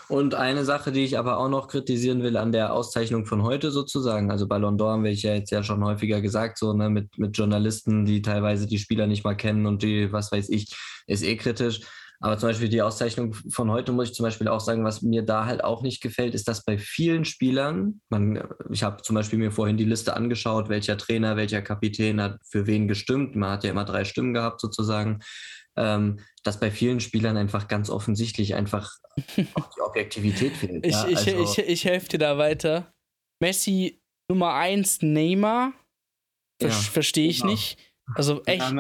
Und 0.10 0.34
eine 0.34 0.66
Sache, 0.66 0.92
die 0.92 1.04
ich 1.04 1.20
aber 1.20 1.38
auch 1.38 1.50
noch 1.50 1.68
kritisieren 1.68 2.24
will 2.24 2.36
an 2.36 2.52
der 2.52 2.74
Auszeichnung 2.74 3.28
von 3.28 3.44
heute 3.44 3.70
sozusagen, 3.70 4.32
also 4.32 4.48
Ballon 4.48 4.76
d'Or 4.76 4.94
haben 4.94 5.04
wir 5.04 5.14
ja 5.14 5.36
jetzt 5.36 5.52
ja 5.52 5.62
schon 5.62 5.86
häufiger 5.86 6.20
gesagt, 6.20 6.58
so 6.58 6.74
ne, 6.74 6.90
mit, 6.90 7.20
mit 7.20 7.38
Journalisten, 7.38 8.06
die 8.06 8.24
teilweise 8.24 8.66
die 8.66 8.80
Spieler 8.80 9.06
nicht 9.06 9.24
mal 9.24 9.38
kennen 9.38 9.68
und 9.68 9.84
die, 9.84 10.12
was 10.12 10.32
weiß 10.32 10.50
ich, 10.50 10.76
ist 11.06 11.24
eh 11.24 11.36
kritisch. 11.38 11.82
Aber 12.22 12.38
zum 12.38 12.50
Beispiel 12.50 12.70
die 12.70 12.82
Auszeichnung 12.82 13.34
von 13.34 13.72
heute 13.72 13.92
muss 13.92 14.10
ich 14.10 14.16
zum 14.16 14.24
Beispiel 14.24 14.48
auch 14.50 14.60
sagen, 14.60 14.84
was 14.84 15.02
mir 15.04 15.22
da 15.22 15.46
halt 15.46 15.64
auch 15.64 15.84
nicht 15.84 16.02
gefällt, 16.02 16.34
ist, 16.34 16.48
dass 16.48 16.66
bei 16.66 16.78
vielen 16.78 17.24
Spielern, 17.24 18.02
man, 18.10 18.44
ich 18.72 18.84
habe 18.84 19.04
zum 19.04 19.16
Beispiel 19.16 19.40
mir 19.40 19.52
vorhin 19.52 19.78
die 19.78 19.86
Liste 19.86 20.16
angeschaut, 20.16 20.70
welcher 20.70 20.98
Trainer, 20.98 21.38
welcher 21.38 21.62
Kapitän 21.62 22.20
hat 22.20 22.40
für 22.44 22.68
wen 22.68 22.88
gestimmt. 22.88 23.36
Man 23.36 23.52
hat 23.52 23.64
ja 23.64 23.70
immer 23.70 23.86
drei 23.86 24.04
Stimmen 24.04 24.34
gehabt 24.34 24.60
sozusagen. 24.60 25.20
Ähm, 25.78 26.20
dass 26.44 26.60
bei 26.60 26.72
vielen 26.72 27.00
Spielern 27.00 27.38
einfach 27.38 27.68
ganz 27.68 27.90
offensichtlich 27.90 28.56
einfach 28.56 28.92
die 29.38 29.48
Objektivität 29.82 30.54
fehlt. 30.58 30.86
ich, 30.86 30.94
ja? 30.94 31.08
ich, 31.08 31.18
also, 31.18 31.44
ich, 31.44 31.58
ich 31.60 31.86
helfe 31.86 32.10
dir 32.10 32.18
da 32.18 32.38
weiter. 32.38 32.94
Messi 33.42 34.02
Nummer 34.30 34.54
1 34.54 35.02
Neymar. 35.02 35.74
Ver 36.62 36.70
ja, 36.70 36.76
Verstehe 36.76 37.30
ich 37.30 37.42
genau. 37.42 37.52
nicht. 37.52 37.78
Also 38.16 38.44
echt. 38.46 38.62
Äh, 38.62 38.80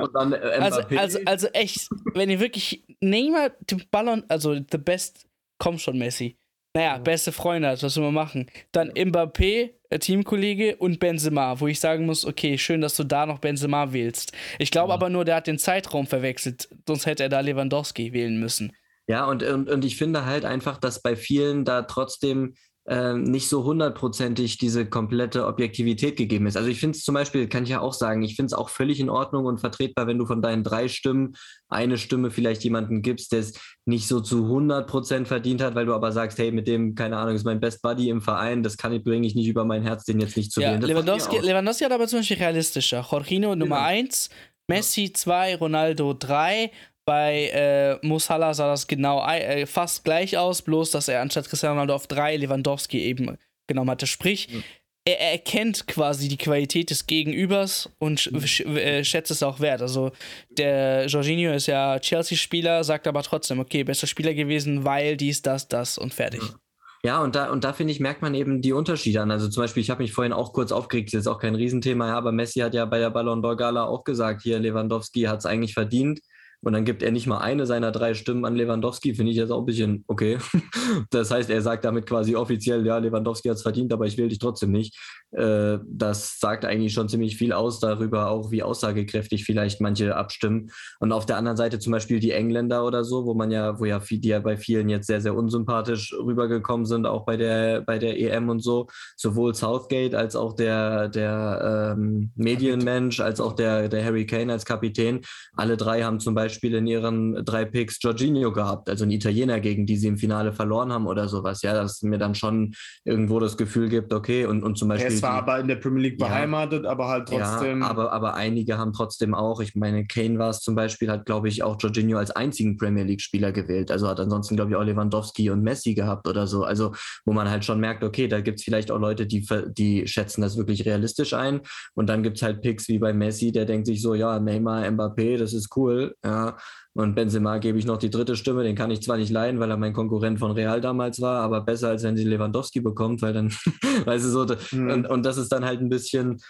also, 0.59 0.81
also, 0.81 1.19
also 1.25 1.47
echt, 1.49 1.87
wenn 2.13 2.29
ihr 2.29 2.39
wirklich 2.39 2.83
Neymar 2.99 3.51
den 3.61 3.83
Ballon, 3.91 4.23
also 4.27 4.55
the 4.55 4.77
best, 4.77 5.27
komm 5.59 5.77
schon, 5.77 5.97
Messi. 5.97 6.38
Naja, 6.73 6.95
ja. 6.95 6.97
beste 6.99 7.31
Freunde, 7.31 7.69
hat, 7.69 7.81
was 7.81 7.95
soll 7.95 8.03
man 8.03 8.13
machen? 8.13 8.51
Dann 8.71 8.91
Mbappé, 8.91 9.71
äh, 9.89 9.99
Teamkollege 9.99 10.77
und 10.77 10.99
Benzema, 10.99 11.59
wo 11.59 11.67
ich 11.67 11.79
sagen 11.79 12.05
muss, 12.05 12.25
okay, 12.25 12.57
schön, 12.57 12.81
dass 12.81 12.95
du 12.95 13.03
da 13.03 13.25
noch 13.25 13.39
Benzema 13.39 13.91
wählst. 13.91 14.33
Ich 14.59 14.69
glaube 14.69 14.89
ja. 14.89 14.93
aber 14.93 15.09
nur, 15.09 15.25
der 15.25 15.35
hat 15.35 15.47
den 15.47 15.57
Zeitraum 15.57 16.05
verwechselt, 16.05 16.69
sonst 16.87 17.05
hätte 17.05 17.23
er 17.23 17.29
da 17.29 17.39
Lewandowski 17.39 18.13
wählen 18.13 18.39
müssen. 18.39 18.71
Ja, 19.07 19.25
und, 19.25 19.41
und, 19.41 19.67
und 19.69 19.83
ich 19.83 19.97
finde 19.97 20.25
halt 20.25 20.45
einfach, 20.45 20.77
dass 20.77 21.01
bei 21.01 21.15
vielen 21.15 21.65
da 21.65 21.81
trotzdem 21.81 22.53
äh, 22.89 23.13
nicht 23.13 23.49
so 23.49 23.63
hundertprozentig 23.63 24.57
diese 24.57 24.87
komplette 24.87 25.45
Objektivität 25.45 26.17
gegeben 26.17 26.47
ist. 26.47 26.57
Also 26.57 26.69
ich 26.69 26.79
finde 26.79 26.97
es 26.97 27.03
zum 27.03 27.13
Beispiel, 27.13 27.47
kann 27.47 27.63
ich 27.63 27.69
ja 27.69 27.81
auch 27.81 27.93
sagen, 27.93 28.23
ich 28.23 28.35
finde 28.35 28.47
es 28.47 28.53
auch 28.53 28.69
völlig 28.69 28.99
in 28.99 29.11
Ordnung 29.11 29.45
und 29.45 29.59
vertretbar, 29.59 30.07
wenn 30.07 30.17
du 30.17 30.25
von 30.25 30.41
deinen 30.41 30.63
drei 30.63 30.87
Stimmen 30.87 31.35
eine 31.67 31.99
Stimme 31.99 32.31
vielleicht 32.31 32.63
jemanden 32.63 33.03
gibst, 33.03 33.31
der 33.31 33.41
es 33.41 33.53
nicht 33.85 34.07
so 34.07 34.21
zu 34.21 34.45
100% 34.45 35.25
verdient 35.25 35.61
hat, 35.61 35.75
weil 35.75 35.85
du 35.85 35.93
aber 35.93 36.11
sagst, 36.11 36.39
hey, 36.39 36.51
mit 36.51 36.67
dem, 36.67 36.95
keine 36.95 37.17
Ahnung, 37.17 37.35
ist 37.35 37.45
mein 37.45 37.59
Best 37.59 37.83
Buddy 37.83 38.09
im 38.09 38.21
Verein, 38.21 38.63
das 38.63 38.75
kann 38.75 38.91
ich, 38.91 39.03
bringe 39.03 39.27
ich 39.27 39.35
nicht 39.35 39.47
über 39.47 39.65
mein 39.65 39.83
Herz, 39.83 40.05
den 40.05 40.19
jetzt 40.19 40.35
nicht 40.35 40.51
zu 40.51 40.59
ja, 40.59 40.71
wählen. 40.71 40.81
Lewandowski, 40.81 41.37
Lewandowski 41.37 41.83
hat 41.83 41.91
aber 41.91 42.07
zum 42.07 42.19
Beispiel 42.19 42.37
realistischer. 42.37 43.05
Jorginho 43.07 43.55
Nummer 43.55 43.81
1, 43.81 44.29
genau. 44.29 44.41
Messi 44.67 45.13
2, 45.13 45.57
Ronaldo 45.57 46.15
3 46.17 46.71
bei 47.09 47.49
äh, 47.55 48.05
Mo 48.05 48.19
Salah 48.19 48.53
sah 48.53 48.67
das 48.67 48.85
genau 48.85 49.27
äh, 49.27 49.65
fast 49.65 50.03
gleich 50.03 50.37
aus, 50.37 50.61
bloß 50.61 50.91
dass 50.91 51.07
er 51.07 51.21
anstatt 51.21 51.49
Cristiano 51.49 51.73
Ronaldo 51.73 51.95
auf 51.95 52.05
drei 52.05 52.37
Lewandowski 52.37 52.99
eben 52.99 53.35
genommen 53.65 53.89
hatte. 53.89 54.05
Sprich, 54.05 54.47
mhm. 54.53 54.63
er, 55.05 55.19
er 55.19 55.31
erkennt 55.31 55.87
quasi 55.87 56.27
die 56.27 56.37
Qualität 56.37 56.91
des 56.91 57.07
Gegenübers 57.07 57.89
und 57.97 58.31
mhm. 58.31 58.45
sch 58.45 58.59
äh, 58.59 59.03
schätzt 59.03 59.31
es 59.31 59.41
auch 59.41 59.59
wert. 59.59 59.81
Also 59.81 60.11
der 60.51 61.07
Jorginho 61.07 61.51
ist 61.51 61.65
ja 61.65 61.97
Chelsea-Spieler, 61.99 62.83
sagt 62.83 63.07
aber 63.07 63.23
trotzdem, 63.23 63.57
okay, 63.57 63.83
bester 63.83 64.05
Spieler 64.05 64.35
gewesen, 64.35 64.85
weil 64.85 65.17
dies, 65.17 65.41
das, 65.41 65.67
das 65.67 65.97
und 65.97 66.13
fertig. 66.13 66.43
Mhm. 66.43 66.59
Ja, 67.03 67.23
und 67.23 67.33
da, 67.33 67.49
und 67.49 67.63
da 67.63 67.73
finde 67.73 67.91
ich, 67.91 67.99
merkt 67.99 68.21
man 68.21 68.35
eben 68.35 68.61
die 68.61 68.73
Unterschiede 68.73 69.19
an. 69.21 69.31
Also 69.31 69.49
zum 69.49 69.63
Beispiel, 69.63 69.81
ich 69.81 69.89
habe 69.89 70.03
mich 70.03 70.13
vorhin 70.13 70.33
auch 70.33 70.53
kurz 70.53 70.71
aufgeregt, 70.71 71.11
das 71.11 71.21
ist 71.21 71.27
auch 71.27 71.39
kein 71.39 71.55
Riesenthema, 71.55 72.09
ja, 72.09 72.17
aber 72.19 72.31
Messi 72.31 72.59
hat 72.59 72.75
ja 72.75 72.85
bei 72.85 72.99
der 72.99 73.09
Ballon 73.09 73.41
d'Or 73.41 73.55
Gala 73.55 73.85
auch 73.85 74.03
gesagt, 74.03 74.43
hier 74.43 74.59
Lewandowski 74.59 75.23
hat 75.23 75.39
es 75.39 75.47
eigentlich 75.47 75.73
verdient 75.73 76.19
und 76.61 76.73
dann 76.73 76.83
gibt 76.83 77.03
er 77.03 77.11
nicht 77.11 77.27
mal 77.27 77.37
eine 77.37 77.65
seiner 77.65 77.91
drei 77.91 78.13
Stimmen 78.13 78.43
an 78.45 78.55
Lewandowski, 78.55 79.15
finde 79.15 79.31
ich 79.31 79.37
jetzt 79.37 79.51
auch 79.51 79.59
ein 79.59 79.65
bisschen 79.65 80.03
okay. 80.07 80.37
Das 81.11 81.31
heißt, 81.31 81.49
er 81.49 81.61
sagt 81.61 81.85
damit 81.85 82.05
quasi 82.05 82.35
offiziell, 82.35 82.85
ja, 82.85 82.97
Lewandowski 82.97 83.47
hat 83.47 83.57
es 83.57 83.61
verdient, 83.61 83.93
aber 83.93 84.05
ich 84.05 84.17
will 84.17 84.27
dich 84.27 84.39
trotzdem 84.39 84.71
nicht. 84.71 84.97
Äh, 85.31 85.77
das 85.85 86.39
sagt 86.39 86.65
eigentlich 86.65 86.93
schon 86.93 87.07
ziemlich 87.07 87.37
viel 87.37 87.53
aus 87.53 87.79
darüber, 87.79 88.31
auch 88.31 88.51
wie 88.51 88.63
aussagekräftig 88.63 89.45
vielleicht 89.45 89.79
manche 89.79 90.15
abstimmen. 90.15 90.71
Und 90.99 91.11
auf 91.11 91.25
der 91.25 91.37
anderen 91.37 91.57
Seite 91.57 91.79
zum 91.79 91.91
Beispiel 91.91 92.19
die 92.19 92.31
Engländer 92.31 92.85
oder 92.85 93.03
so, 93.03 93.25
wo 93.25 93.33
man 93.33 93.51
ja, 93.51 93.79
wo 93.79 93.85
ja 93.85 93.99
die 94.09 94.27
ja 94.27 94.39
bei 94.39 94.57
vielen 94.57 94.89
jetzt 94.89 95.07
sehr, 95.07 95.21
sehr 95.21 95.35
unsympathisch 95.35 96.13
rübergekommen 96.13 96.85
sind, 96.85 97.05
auch 97.05 97.25
bei 97.25 97.37
der, 97.37 97.81
bei 97.81 97.99
der 97.99 98.19
EM 98.19 98.49
und 98.49 98.61
so. 98.61 98.87
Sowohl 99.17 99.53
Southgate 99.53 100.15
als 100.15 100.35
auch 100.35 100.53
der, 100.53 101.09
der 101.09 101.95
ähm, 101.95 102.31
Medienmensch, 102.35 103.19
als 103.19 103.39
auch 103.39 103.53
der, 103.53 103.87
der 103.87 104.03
Harry 104.03 104.25
Kane 104.25 104.51
als 104.51 104.65
Kapitän. 104.65 105.21
Alle 105.53 105.77
drei 105.77 106.03
haben 106.03 106.19
zum 106.19 106.33
Beispiel 106.33 106.73
in 106.73 106.87
ihren 106.87 107.45
drei 107.45 107.65
Picks 107.65 107.99
Jorginho 108.01 108.51
gehabt, 108.51 108.89
also 108.89 109.05
ein 109.05 109.11
Italiener, 109.11 109.59
gegen 109.59 109.85
die 109.85 109.97
sie 109.97 110.07
im 110.07 110.17
Finale 110.17 110.53
verloren 110.53 110.91
haben 110.91 111.05
oder 111.05 111.27
sowas. 111.27 111.61
Ja, 111.61 111.73
dass 111.73 112.01
mir 112.01 112.17
dann 112.17 112.33
schon 112.33 112.73
irgendwo 113.05 113.39
das 113.39 113.57
Gefühl 113.57 113.89
gibt, 113.89 114.11
okay, 114.13 114.45
und, 114.45 114.63
und 114.63 114.77
zum 114.77 114.89
Beispiel. 114.89 115.18
Es 115.19 115.23
war 115.23 115.37
aber 115.37 115.59
in 115.59 115.67
der 115.67 115.75
Premier 115.75 116.03
League 116.03 116.17
beheimatet, 116.17 116.83
ja, 116.83 116.89
aber 116.89 117.07
halt 117.07 117.27
trotzdem. 117.27 117.81
Ja, 117.81 117.87
aber, 117.87 118.11
aber 118.11 118.35
einige 118.35 118.77
haben 118.77 118.93
trotzdem 118.93 119.33
auch, 119.33 119.59
ich 119.59 119.75
meine, 119.75 120.05
Kane 120.05 120.39
war 120.39 120.49
es 120.49 120.59
zum 120.59 120.75
Beispiel, 120.75 121.09
hat, 121.09 121.25
glaube 121.25 121.47
ich, 121.47 121.63
auch 121.63 121.77
Jorginho 121.79 122.17
als 122.17 122.31
einzigen 122.31 122.77
Premier 122.77 123.03
League-Spieler 123.03 123.51
gewählt. 123.51 123.91
Also 123.91 124.07
hat 124.07 124.19
ansonsten, 124.19 124.55
glaube 124.55 124.71
ich, 124.71 124.77
auch 124.77 124.83
Lewandowski 124.83 125.49
und 125.49 125.61
Messi 125.61 125.93
gehabt 125.93 126.27
oder 126.27 126.47
so. 126.47 126.63
Also, 126.63 126.93
wo 127.25 127.33
man 127.33 127.49
halt 127.49 127.65
schon 127.65 127.79
merkt, 127.79 128.03
okay, 128.03 128.27
da 128.27 128.41
gibt 128.41 128.59
es 128.59 128.63
vielleicht 128.63 128.91
auch 128.91 128.99
Leute, 128.99 129.25
die, 129.25 129.45
die 129.77 130.07
schätzen 130.07 130.41
das 130.41 130.57
wirklich 130.57 130.85
realistisch 130.85 131.33
ein. 131.33 131.61
Und 131.93 132.07
dann 132.07 132.23
gibt 132.23 132.37
es 132.37 132.43
halt 132.43 132.61
Picks 132.61 132.87
wie 132.87 132.99
bei 132.99 133.13
Messi, 133.13 133.51
der 133.51 133.65
denkt 133.65 133.87
sich 133.87 134.01
so, 134.01 134.13
ja, 134.13 134.39
Neymar, 134.39 134.83
Mbappé, 134.85 135.37
das 135.37 135.53
ist 135.53 135.75
cool. 135.75 136.15
Ja. 136.23 136.57
Und 136.93 137.15
Benzema 137.15 137.59
gebe 137.59 137.77
ich 137.77 137.85
noch 137.85 137.97
die 137.97 138.09
dritte 138.09 138.35
Stimme, 138.35 138.63
den 138.63 138.75
kann 138.75 138.91
ich 138.91 139.01
zwar 139.01 139.17
nicht 139.17 139.29
leiden, 139.29 139.59
weil 139.59 139.69
er 139.69 139.77
mein 139.77 139.93
Konkurrent 139.93 140.39
von 140.39 140.51
Real 140.51 140.81
damals 140.81 141.21
war, 141.21 141.41
aber 141.41 141.61
besser 141.61 141.89
als 141.89 142.03
wenn 142.03 142.17
sie 142.17 142.23
Lewandowski 142.23 142.81
bekommt, 142.81 143.21
weil 143.21 143.33
dann, 143.33 143.49
weißt 144.05 144.25
du 144.25 144.29
so, 144.29 144.45
mhm. 144.75 144.89
und, 144.89 145.07
und 145.07 145.25
das 145.25 145.37
ist 145.37 145.51
dann 145.51 145.65
halt 145.65 145.81
ein 145.81 145.89
bisschen, 145.89 146.41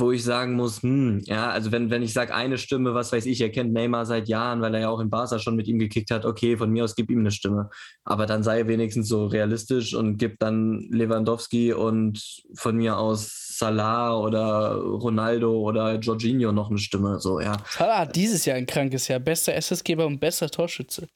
wo 0.00 0.12
ich 0.12 0.24
sagen 0.24 0.54
muss, 0.54 0.82
hm, 0.82 1.20
ja, 1.24 1.50
also 1.50 1.72
wenn, 1.72 1.90
wenn 1.90 2.02
ich 2.02 2.12
sage 2.12 2.34
eine 2.34 2.58
Stimme, 2.58 2.94
was 2.94 3.12
weiß 3.12 3.26
ich, 3.26 3.40
er 3.40 3.50
kennt 3.50 3.72
Neymar 3.72 4.06
seit 4.06 4.28
Jahren, 4.28 4.60
weil 4.60 4.74
er 4.74 4.80
ja 4.80 4.88
auch 4.88 5.00
in 5.00 5.10
Barca 5.10 5.38
schon 5.38 5.56
mit 5.56 5.68
ihm 5.68 5.78
gekickt 5.78 6.10
hat, 6.10 6.24
okay, 6.24 6.56
von 6.56 6.70
mir 6.70 6.84
aus 6.84 6.94
gib 6.94 7.10
ihm 7.10 7.20
eine 7.20 7.30
Stimme. 7.30 7.70
Aber 8.04 8.26
dann 8.26 8.42
sei 8.42 8.66
wenigstens 8.66 9.08
so 9.08 9.26
realistisch 9.26 9.94
und 9.94 10.18
gib 10.18 10.38
dann 10.38 10.86
Lewandowski 10.90 11.72
und 11.72 12.42
von 12.54 12.76
mir 12.76 12.98
aus 12.98 13.56
Salah 13.58 14.18
oder 14.18 14.74
Ronaldo 14.74 15.60
oder 15.60 15.98
Jorginho 15.98 16.52
noch 16.52 16.70
eine 16.70 16.78
Stimme. 16.78 17.20
So, 17.20 17.40
ja. 17.40 17.56
Salah 17.70 18.00
hat 18.00 18.16
dieses 18.16 18.44
Jahr 18.44 18.56
ein 18.56 18.66
krankes 18.66 19.08
Jahr. 19.08 19.20
Bester 19.20 19.56
Assistgeber 19.56 20.06
und 20.06 20.20
bester 20.20 20.50
Torschütze. 20.50 21.06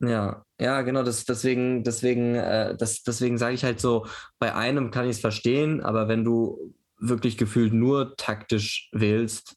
Ja, 0.00 0.44
ja, 0.60 0.82
genau, 0.82 1.02
das, 1.02 1.24
deswegen, 1.24 1.84
deswegen, 1.84 2.34
äh, 2.34 2.76
das, 2.76 3.02
deswegen 3.02 3.38
sage 3.38 3.54
ich 3.54 3.64
halt 3.64 3.80
so, 3.80 4.06
bei 4.38 4.54
einem 4.54 4.90
kann 4.90 5.04
ich 5.04 5.12
es 5.12 5.20
verstehen, 5.20 5.80
aber 5.80 6.08
wenn 6.08 6.24
du 6.24 6.74
wirklich 7.08 7.36
gefühlt 7.36 7.72
nur 7.72 8.16
taktisch 8.16 8.88
wählst, 8.92 9.56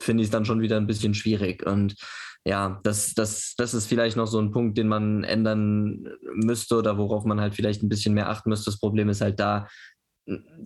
finde 0.00 0.22
ich 0.22 0.28
es 0.28 0.32
dann 0.32 0.44
schon 0.44 0.60
wieder 0.60 0.76
ein 0.76 0.86
bisschen 0.86 1.14
schwierig. 1.14 1.66
Und 1.66 1.96
ja, 2.44 2.80
das, 2.84 3.14
das, 3.14 3.54
das 3.56 3.74
ist 3.74 3.86
vielleicht 3.86 4.16
noch 4.16 4.26
so 4.26 4.40
ein 4.40 4.50
Punkt, 4.50 4.78
den 4.78 4.88
man 4.88 5.24
ändern 5.24 6.08
müsste 6.34 6.76
oder 6.76 6.96
worauf 6.96 7.24
man 7.24 7.40
halt 7.40 7.54
vielleicht 7.54 7.82
ein 7.82 7.88
bisschen 7.88 8.14
mehr 8.14 8.30
achten 8.30 8.48
müsste. 8.48 8.70
Das 8.70 8.80
Problem 8.80 9.08
ist 9.08 9.20
halt 9.20 9.38
da, 9.38 9.68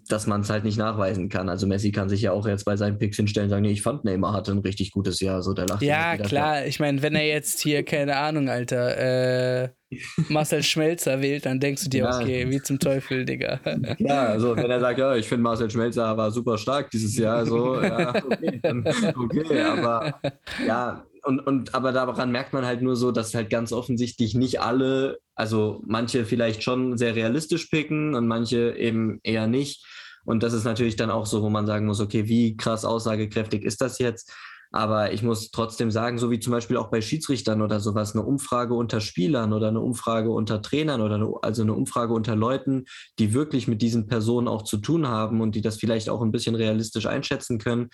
dass 0.09 0.27
man 0.27 0.43
es 0.43 0.51
halt 0.51 0.65
nicht 0.65 0.77
nachweisen 0.77 1.29
kann. 1.29 1.49
Also 1.49 1.67
Messi 1.67 1.93
kann 1.93 2.09
sich 2.09 2.23
ja 2.23 2.33
auch 2.33 2.47
jetzt 2.47 2.65
bei 2.65 2.77
seinen 2.77 2.99
Picks 2.99 3.17
hinstellen 3.17 3.47
und 3.47 3.51
sagen, 3.51 3.63
nee, 3.63 3.73
ich 3.73 3.83
fand 3.83 4.05
Neymar 4.05 4.33
hatte 4.33 4.53
ein 4.53 4.59
richtig 4.59 4.93
gutes 4.93 5.21
Jahr. 5.21 5.43
So, 5.43 5.55
der 5.55 5.67
lacht 5.67 5.83
ja, 5.83 6.17
klar. 6.17 6.29
Klar. 6.29 6.67
Ich 6.67 6.81
meine, 6.81 7.03
wenn 7.03 7.15
er 7.15 7.27
jetzt 7.27 7.61
hier, 7.61 7.85
keine 7.85 8.17
Ahnung, 8.17 8.49
Alter, 8.49 9.65
äh, 9.65 9.69
Marcel 10.29 10.63
Schmelzer 10.63 11.23
wählt, 11.23 11.47
dann 11.47 11.61
denkst 11.61 11.85
du 11.85 11.91
dir, 11.91 12.05
ja. 12.05 12.21
okay, 12.21 12.51
wie 12.51 12.61
zum 12.61 12.79
Teufel, 12.79 13.25
Digga. 13.25 13.61
Ja, 13.99 14.27
also 14.27 14.57
wenn 14.57 14.71
er 14.71 14.81
sagt, 14.81 14.99
ja, 14.99 15.15
ich 15.17 15.29
finde 15.29 15.43
Marcel 15.43 15.71
Schmelzer 15.71 16.17
war 16.17 16.31
super 16.31 16.59
stark 16.59 16.91
dieses 16.91 17.17
Jahr, 17.17 17.47
so, 17.47 17.81
ja, 17.83 18.15
okay, 18.15 18.61
dann, 18.63 18.87
okay, 19.17 19.63
aber 19.63 20.21
ja, 20.67 21.05
und, 21.25 21.41
und 21.41 21.75
aber 21.75 21.93
daran 21.93 22.31
merkt 22.31 22.53
man 22.53 22.65
halt 22.65 22.83
nur 22.83 22.97
so, 22.97 23.11
dass 23.11 23.35
halt 23.35 23.51
ganz 23.51 23.73
offensichtlich 23.73 24.35
nicht 24.35 24.61
alle, 24.61 25.19
also 25.35 25.83
manche 25.87 26.25
vielleicht 26.25 26.63
schon 26.63 26.97
sehr 26.99 27.15
realistisch 27.15 27.67
picken 27.67 28.15
und 28.15 28.27
manche 28.27 28.77
eben 28.77 29.21
eher 29.23 29.47
nicht. 29.47 29.87
Und 30.25 30.43
das 30.43 30.53
ist 30.53 30.65
natürlich 30.65 30.97
dann 30.97 31.11
auch 31.11 31.27
so, 31.27 31.43
wo 31.43 31.51
man 31.51 31.67
sagen 31.67 31.87
muss, 31.87 32.01
okay, 32.01 32.29
wie 32.29 32.57
krass 32.57 32.85
aussagekräftig 32.85 33.63
ist 33.65 33.81
das 33.81 33.99
jetzt? 33.99 34.33
Aber 34.75 35.13
ich 35.13 35.23
muss 35.23 35.53
trotzdem 35.53 35.93
sagen, 35.93 36.19
so 36.19 36.33
wie 36.33 36.41
zum 36.41 36.53
Beispiel 36.53 36.77
auch 36.77 36.91
bei 36.91 37.01
Schiedsrichtern 37.01 37.63
oder 37.63 37.79
sowas, 37.79 38.13
eine 38.13 38.25
Umfrage 38.25 38.75
unter 38.75 39.01
Spielern 39.01 39.53
oder 39.53 39.69
eine 39.69 39.81
Umfrage 39.81 40.31
unter 40.31 40.63
Trainern 40.63 41.01
oder 41.01 41.15
eine, 41.15 41.33
also 41.43 41.63
eine 41.63 41.75
Umfrage 41.75 42.13
unter 42.13 42.35
Leuten, 42.35 42.87
die 43.21 43.35
wirklich 43.35 43.69
mit 43.69 43.83
diesen 43.83 44.09
Personen 44.09 44.49
auch 44.49 44.63
zu 44.63 44.79
tun 44.79 45.07
haben 45.07 45.41
und 45.41 45.55
die 45.55 45.61
das 45.61 45.77
vielleicht 45.77 46.09
auch 46.09 46.23
ein 46.23 46.33
bisschen 46.33 46.57
realistisch 46.57 47.07
einschätzen 47.07 47.59
können, 47.59 47.89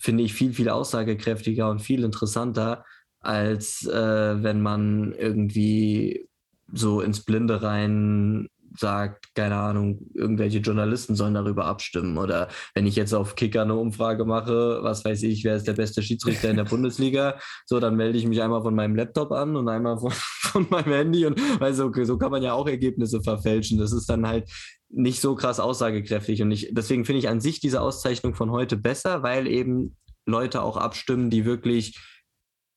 finde 0.00 0.24
ich 0.24 0.34
viel, 0.34 0.52
viel 0.52 0.70
aussagekräftiger 0.70 1.70
und 1.70 1.80
viel 1.80 2.02
interessanter, 2.02 2.84
als 3.20 3.86
äh, 3.86 4.42
wenn 4.42 4.60
man 4.62 5.12
irgendwie 5.12 6.26
so 6.72 7.00
ins 7.00 7.20
Blinde 7.24 7.62
rein 7.62 8.48
sagt, 8.78 9.34
keine 9.34 9.56
Ahnung, 9.56 10.06
irgendwelche 10.14 10.58
Journalisten 10.58 11.16
sollen 11.16 11.34
darüber 11.34 11.66
abstimmen. 11.66 12.16
Oder 12.16 12.48
wenn 12.74 12.86
ich 12.86 12.96
jetzt 12.96 13.12
auf 13.12 13.34
Kicker 13.34 13.62
eine 13.62 13.74
Umfrage 13.74 14.24
mache, 14.24 14.78
was 14.82 15.04
weiß 15.04 15.24
ich, 15.24 15.44
wer 15.44 15.56
ist 15.56 15.66
der 15.66 15.72
beste 15.72 16.02
Schiedsrichter 16.02 16.50
in 16.50 16.56
der 16.56 16.64
Bundesliga, 16.70 17.38
so, 17.66 17.80
dann 17.80 17.96
melde 17.96 18.18
ich 18.18 18.26
mich 18.26 18.40
einmal 18.40 18.62
von 18.62 18.74
meinem 18.74 18.96
Laptop 18.96 19.32
an 19.32 19.56
und 19.56 19.68
einmal 19.68 19.98
von, 19.98 20.12
von 20.14 20.66
meinem 20.70 20.92
Handy 20.92 21.26
und 21.26 21.40
weiß, 21.60 21.80
okay, 21.80 22.04
so 22.04 22.16
kann 22.16 22.30
man 22.30 22.42
ja 22.42 22.52
auch 22.52 22.68
Ergebnisse 22.68 23.20
verfälschen. 23.20 23.78
Das 23.78 23.92
ist 23.92 24.08
dann 24.08 24.26
halt 24.26 24.48
nicht 24.90 25.20
so 25.20 25.34
krass 25.34 25.60
aussagekräftig. 25.60 26.42
Und 26.42 26.50
ich, 26.50 26.68
deswegen 26.72 27.04
finde 27.04 27.20
ich 27.20 27.28
an 27.28 27.40
sich 27.40 27.60
diese 27.60 27.80
Auszeichnung 27.80 28.34
von 28.34 28.50
heute 28.50 28.76
besser, 28.76 29.22
weil 29.22 29.46
eben 29.46 29.96
Leute 30.26 30.62
auch 30.62 30.76
abstimmen, 30.76 31.30
die 31.30 31.44
wirklich 31.44 31.98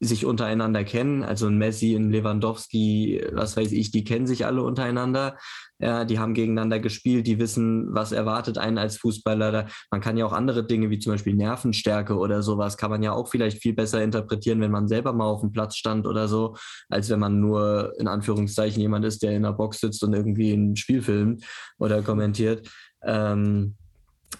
sich 0.03 0.25
untereinander 0.25 0.83
kennen. 0.83 1.23
Also 1.23 1.47
ein 1.47 1.57
Messi, 1.57 1.95
ein 1.95 2.11
Lewandowski, 2.11 3.25
was 3.33 3.57
weiß 3.57 3.71
ich, 3.71 3.91
die 3.91 4.03
kennen 4.03 4.27
sich 4.27 4.45
alle 4.45 4.63
untereinander. 4.63 5.37
Ja, 5.79 6.05
die 6.05 6.19
haben 6.19 6.33
gegeneinander 6.33 6.79
gespielt, 6.79 7.27
die 7.27 7.39
wissen, 7.39 7.93
was 7.93 8.11
erwartet 8.11 8.57
einen 8.57 8.77
als 8.77 8.97
Fußballer. 8.97 9.67
Man 9.91 10.01
kann 10.01 10.15
ja 10.15 10.25
auch 10.25 10.31
andere 10.31 10.65
Dinge 10.65 10.89
wie 10.89 10.99
zum 10.99 11.11
Beispiel 11.11 11.35
Nervenstärke 11.35 12.15
oder 12.15 12.41
sowas, 12.41 12.77
kann 12.77 12.91
man 12.91 13.03
ja 13.03 13.11
auch 13.11 13.27
vielleicht 13.27 13.61
viel 13.61 13.73
besser 13.73 14.01
interpretieren, 14.01 14.61
wenn 14.61 14.71
man 14.71 14.87
selber 14.87 15.11
mal 15.11 15.25
auf 15.25 15.41
dem 15.41 15.51
Platz 15.51 15.75
stand 15.75 16.07
oder 16.07 16.27
so, 16.27 16.55
als 16.89 17.09
wenn 17.09 17.19
man 17.19 17.39
nur 17.39 17.93
in 17.97 18.07
Anführungszeichen 18.07 18.81
jemand 18.81 19.03
ist, 19.03 19.23
der 19.23 19.31
in 19.31 19.43
der 19.43 19.51
Box 19.51 19.81
sitzt 19.81 20.03
und 20.03 20.13
irgendwie 20.13 20.53
ein 20.53 20.75
Spiel 20.77 21.01
filmt 21.01 21.43
oder 21.79 22.01
kommentiert. 22.01 22.69
Ähm, 23.03 23.75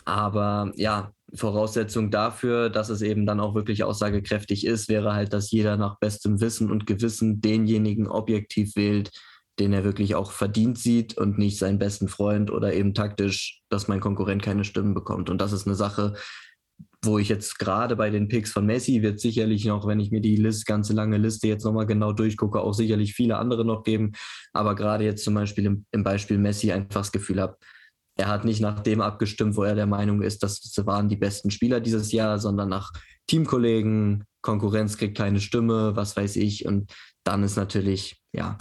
aber 0.06 0.72
ja, 0.76 1.12
Voraussetzung 1.36 2.12
dafür, 2.12 2.70
dass 2.70 2.90
es 2.90 3.02
eben 3.02 3.26
dann 3.26 3.40
auch 3.40 3.56
wirklich 3.56 3.84
aussagekräftig 3.84 4.66
ist, 4.66 4.90
wäre 4.90 5.14
halt, 5.14 5.34
dass 5.34 5.52
jeder 5.52 5.78
nach 5.78 5.98
bestem 6.00 6.42
Wissen 6.42 6.72
und 6.72 6.86
Gewissen 6.86 7.42
denjenigen 7.42 8.08
objektiv 8.08 8.76
wählt, 8.76 9.12
den 9.60 9.74
er 9.74 9.84
wirklich 9.84 10.16
auch 10.16 10.32
verdient 10.32 10.78
sieht 10.78 11.18
und 11.18 11.38
nicht 11.38 11.58
seinen 11.58 11.80
besten 11.80 12.08
Freund 12.08 12.52
oder 12.52 12.74
eben 12.74 12.94
taktisch, 12.94 13.62
dass 13.70 13.88
mein 13.88 14.00
Konkurrent 14.00 14.42
keine 14.42 14.64
Stimmen 14.64 14.94
bekommt. 14.94 15.30
Und 15.30 15.40
das 15.40 15.54
ist 15.54 15.68
eine 15.68 15.76
Sache, 15.76 16.14
wo 17.04 17.20
ich 17.20 17.30
jetzt 17.30 17.60
gerade 17.60 17.96
bei 17.96 18.10
den 18.10 18.28
Picks 18.28 18.52
von 18.52 18.66
Messi 18.66 19.02
wird 19.02 19.20
sicherlich 19.20 19.66
noch, 19.66 19.86
wenn 19.86 20.00
ich 20.00 20.12
mir 20.12 20.22
die 20.22 20.38
List, 20.38 20.66
ganze 20.66 20.94
lange 20.94 21.18
Liste 21.18 21.48
jetzt 21.48 21.66
nochmal 21.66 21.86
genau 21.86 22.14
durchgucke, 22.14 22.62
auch 22.62 22.74
sicherlich 22.74 23.14
viele 23.14 23.38
andere 23.38 23.66
noch 23.66 23.84
geben. 23.84 24.14
Aber 24.54 24.76
gerade 24.76 25.04
jetzt 25.04 25.24
zum 25.24 25.34
Beispiel 25.34 25.66
im, 25.66 25.86
im 25.92 26.04
Beispiel 26.04 26.38
Messi 26.38 26.72
einfach 26.72 27.02
das 27.02 27.12
Gefühl 27.12 27.42
habe, 27.42 27.58
er 28.16 28.28
hat 28.28 28.46
nicht 28.46 28.62
nach 28.62 28.80
dem 28.80 29.02
abgestimmt, 29.02 29.56
wo 29.56 29.64
er 29.64 29.76
der 29.76 29.88
Meinung 29.88 30.22
ist, 30.22 30.44
das 30.44 30.62
waren 30.86 31.10
die 31.10 31.16
besten 31.16 31.52
Spieler 31.52 31.80
dieses 31.80 32.12
Jahr, 32.12 32.40
sondern 32.40 32.70
nach 32.70 32.92
Teamkollegen, 33.28 34.26
Konkurrenz 34.42 34.98
kriegt 34.98 35.18
keine 35.18 35.40
Stimme, 35.40 35.96
was 35.96 36.16
weiß 36.16 36.36
ich. 36.36 36.66
Und 36.66 36.94
dann 37.24 37.44
ist 37.44 37.56
natürlich, 37.56 38.22
ja, 38.34 38.58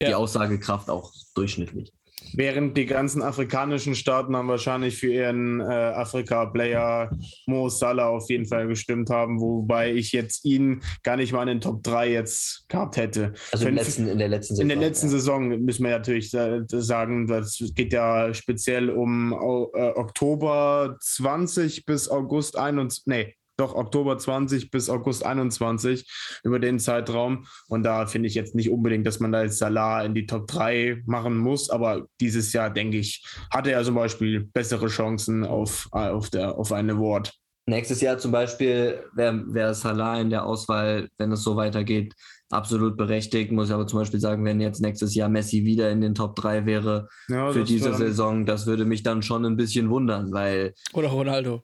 ja. 0.00 0.08
die 0.08 0.14
Aussagekraft 0.14 0.90
auch 0.90 1.12
durchschnittlich. 1.34 1.92
Während 2.34 2.76
die 2.76 2.86
ganzen 2.86 3.22
afrikanischen 3.22 3.94
Staaten 3.94 4.36
haben 4.36 4.48
wahrscheinlich 4.48 4.96
für 4.96 5.12
ihren 5.12 5.60
äh, 5.60 5.64
Afrika-Player 5.64 7.10
Mo 7.46 7.68
Salah 7.68 8.08
auf 8.08 8.28
jeden 8.30 8.46
Fall 8.46 8.66
gestimmt 8.68 9.10
haben, 9.10 9.40
wobei 9.40 9.92
ich 9.92 10.12
jetzt 10.12 10.44
ihn 10.44 10.82
gar 11.02 11.16
nicht 11.16 11.32
mal 11.32 11.42
in 11.42 11.48
den 11.48 11.60
Top 11.60 11.82
3 11.82 12.10
jetzt 12.10 12.68
gehabt 12.68 12.96
hätte. 12.96 13.32
Also 13.50 13.68
letzten, 13.68 14.08
in 14.08 14.18
der 14.18 14.28
letzten 14.28 14.54
Saison. 14.54 14.62
In 14.62 14.68
der 14.68 14.88
letzten 14.88 15.06
ja. 15.06 15.12
Saison 15.12 15.48
müssen 15.48 15.84
wir 15.84 15.90
natürlich 15.90 16.30
sagen, 16.30 17.26
das 17.26 17.62
geht 17.74 17.92
ja 17.92 18.32
speziell 18.34 18.90
um 18.90 19.32
äh, 19.32 19.36
Oktober 19.36 20.96
20 21.00 21.84
bis 21.84 22.08
August 22.08 22.56
21, 22.56 23.04
nee, 23.06 23.34
doch 23.62 23.74
Oktober 23.74 24.18
20 24.18 24.70
bis 24.70 24.90
August 24.90 25.24
21 25.24 26.06
über 26.44 26.58
den 26.58 26.78
Zeitraum. 26.78 27.46
Und 27.68 27.84
da 27.84 28.06
finde 28.06 28.28
ich 28.28 28.34
jetzt 28.34 28.54
nicht 28.54 28.70
unbedingt, 28.70 29.06
dass 29.06 29.20
man 29.20 29.32
da 29.32 29.42
jetzt 29.42 29.58
Salah 29.58 30.02
in 30.02 30.14
die 30.14 30.26
Top 30.26 30.46
3 30.48 31.02
machen 31.06 31.38
muss. 31.38 31.70
Aber 31.70 32.06
dieses 32.20 32.52
Jahr, 32.52 32.70
denke 32.70 32.98
ich, 32.98 33.24
hatte 33.50 33.72
er 33.72 33.84
zum 33.84 33.94
Beispiel 33.94 34.40
bessere 34.40 34.88
Chancen 34.88 35.44
auf, 35.44 35.88
auf, 35.92 36.30
der, 36.30 36.58
auf 36.58 36.72
einen 36.72 36.90
Award. 36.90 37.32
Nächstes 37.66 38.00
Jahr 38.00 38.18
zum 38.18 38.32
Beispiel 38.32 39.04
wäre 39.14 39.44
wär 39.46 39.72
Salah 39.72 40.20
in 40.20 40.30
der 40.30 40.44
Auswahl, 40.44 41.08
wenn 41.16 41.30
es 41.30 41.44
so 41.44 41.54
weitergeht, 41.54 42.12
absolut 42.50 42.96
berechtigt. 42.96 43.52
Muss 43.52 43.68
ich 43.68 43.74
aber 43.74 43.86
zum 43.86 44.00
Beispiel 44.00 44.18
sagen, 44.18 44.44
wenn 44.44 44.60
jetzt 44.60 44.80
nächstes 44.80 45.14
Jahr 45.14 45.28
Messi 45.28 45.64
wieder 45.64 45.88
in 45.90 46.00
den 46.00 46.14
Top 46.14 46.34
3 46.34 46.66
wäre 46.66 47.08
ja, 47.28 47.52
für 47.52 47.62
diese 47.62 47.94
Saison, 47.94 48.46
das 48.46 48.66
würde 48.66 48.84
mich 48.84 49.04
dann 49.04 49.22
schon 49.22 49.44
ein 49.44 49.56
bisschen 49.56 49.90
wundern, 49.90 50.32
weil. 50.32 50.74
Oder 50.92 51.08
Ronaldo. 51.08 51.62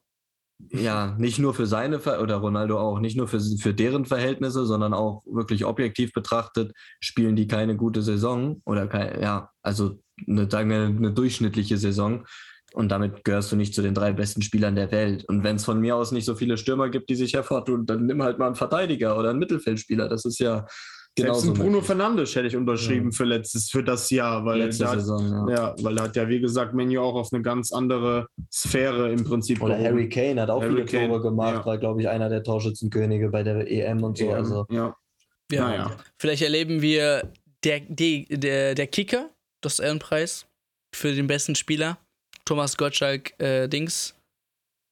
Ja, 0.70 1.14
nicht 1.18 1.38
nur 1.38 1.54
für 1.54 1.66
seine 1.66 2.00
Ver 2.00 2.20
oder 2.20 2.36
Ronaldo 2.36 2.78
auch, 2.78 2.98
nicht 2.98 3.16
nur 3.16 3.28
für, 3.28 3.40
für 3.40 3.72
deren 3.72 4.04
Verhältnisse, 4.06 4.66
sondern 4.66 4.92
auch 4.92 5.22
wirklich 5.24 5.64
objektiv 5.64 6.12
betrachtet, 6.12 6.72
spielen 7.00 7.36
die 7.36 7.46
keine 7.46 7.76
gute 7.76 8.02
Saison 8.02 8.60
oder 8.64 8.88
kein, 8.88 9.20
ja, 9.22 9.50
also 9.62 10.00
eine, 10.26 10.50
sagen 10.50 10.72
eine 10.72 11.12
durchschnittliche 11.12 11.78
Saison. 11.78 12.26
Und 12.74 12.90
damit 12.90 13.24
gehörst 13.24 13.50
du 13.50 13.56
nicht 13.56 13.72
zu 13.72 13.82
den 13.82 13.94
drei 13.94 14.12
besten 14.12 14.42
Spielern 14.42 14.74
der 14.74 14.90
Welt. 14.90 15.24
Und 15.28 15.42
wenn 15.42 15.56
es 15.56 15.64
von 15.64 15.80
mir 15.80 15.96
aus 15.96 16.12
nicht 16.12 16.26
so 16.26 16.34
viele 16.34 16.58
Stürmer 16.58 16.90
gibt, 16.90 17.08
die 17.08 17.14
sich 17.14 17.34
hervortun, 17.34 17.86
dann 17.86 18.04
nimm 18.04 18.22
halt 18.22 18.38
mal 18.38 18.46
einen 18.46 18.56
Verteidiger 18.56 19.18
oder 19.18 19.30
einen 19.30 19.38
Mittelfeldspieler. 19.38 20.08
Das 20.08 20.24
ist 20.24 20.38
ja 20.38 20.66
Genau 21.18 21.35
Selbst 21.35 21.61
Bruno 21.61 21.81
Fernandes 21.81 22.35
hätte 22.37 22.46
ich 22.46 22.57
unterschrieben 22.57 23.11
ja. 23.11 23.16
für 23.16 23.24
letztes, 23.24 23.70
für 23.70 23.83
das 23.83 24.09
Jahr, 24.11 24.44
weil 24.44 24.59
Letzte 24.59 24.88
hat, 24.88 25.00
Saison, 25.00 25.48
ja. 25.48 25.54
ja. 25.54 25.74
weil 25.83 25.98
er 25.98 26.04
hat 26.04 26.16
ja 26.16 26.28
wie 26.28 26.40
gesagt 26.40 26.74
Menu 26.74 27.00
auch 27.00 27.14
auf 27.14 27.33
eine 27.33 27.42
ganz 27.42 27.72
andere 27.72 28.28
Sphäre 28.52 29.11
im 29.11 29.24
Prinzip. 29.24 29.61
Oder 29.61 29.76
gehoben. 29.76 29.90
Harry 29.90 30.09
Kane 30.09 30.40
hat 30.40 30.50
auch 30.50 30.62
Harry 30.62 30.74
viele 30.74 30.85
Kane, 30.87 31.09
Tore 31.09 31.22
gemacht, 31.22 31.57
ja. 31.57 31.66
war 31.66 31.78
glaube 31.78 32.00
ich 32.00 32.09
einer 32.09 32.28
der 32.28 32.42
Torschützenkönige 32.42 33.31
bei 33.31 33.42
der 33.42 33.70
EM 33.70 34.02
und 34.02 34.16
so. 34.16 34.26
EM, 34.26 34.35
also 34.35 34.66
ja. 34.70 34.94
Ja. 35.50 35.68
Naja. 35.68 35.96
Vielleicht 36.18 36.42
erleben 36.42 36.83
wir 36.83 37.33
der, 37.64 37.81
die, 37.81 38.26
der, 38.26 38.74
der 38.74 38.87
Kicker, 38.87 39.31
das 39.61 39.78
Ehrenpreis 39.78 40.46
für 40.94 41.14
den 41.14 41.26
besten 41.26 41.54
Spieler. 41.54 41.98
Thomas 42.44 42.76
Gottschalk 42.76 43.38
äh, 43.40 43.68
Dings, 43.68 44.14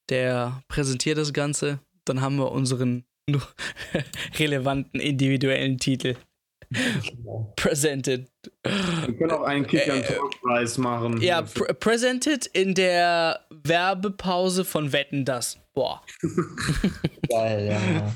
der 0.08 0.62
präsentiert 0.68 1.18
das 1.18 1.32
Ganze. 1.32 1.80
Dann 2.04 2.20
haben 2.20 2.36
wir 2.36 2.52
unseren 2.52 3.04
relevanten 4.38 5.00
individuellen 5.00 5.78
Titel. 5.78 6.16
Genau. 6.70 7.52
Presented. 7.56 8.28
Wir 8.62 9.16
können 9.16 9.30
auch 9.30 9.42
einen 9.42 9.66
Kick 9.66 9.88
and 9.88 10.02
äh, 10.02 10.18
Preis 10.42 10.78
machen. 10.78 11.20
Ja, 11.20 11.42
pr 11.42 11.74
presented 11.74 12.46
in 12.46 12.74
der 12.74 13.40
Werbepause 13.50 14.64
von 14.64 14.92
Wetten 14.92 15.24
das. 15.24 15.58
Boah. 15.74 16.02
Geil, 17.28 17.68
ja. 17.68 18.14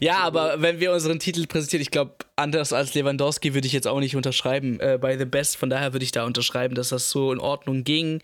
Ja, 0.00 0.18
aber 0.18 0.62
wenn 0.62 0.78
wir 0.78 0.92
unseren 0.92 1.18
Titel 1.18 1.46
präsentieren, 1.46 1.82
ich 1.82 1.90
glaube, 1.90 2.14
anders 2.36 2.72
als 2.72 2.94
Lewandowski 2.94 3.54
würde 3.54 3.66
ich 3.66 3.72
jetzt 3.72 3.88
auch 3.88 3.98
nicht 3.98 4.14
unterschreiben 4.14 4.78
äh, 4.78 4.98
bei 5.00 5.18
The 5.18 5.24
Best. 5.24 5.56
Von 5.56 5.68
daher 5.68 5.92
würde 5.92 6.04
ich 6.04 6.12
da 6.12 6.24
unterschreiben, 6.24 6.76
dass 6.76 6.90
das 6.90 7.10
so 7.10 7.32
in 7.32 7.40
Ordnung 7.40 7.82
ging, 7.82 8.22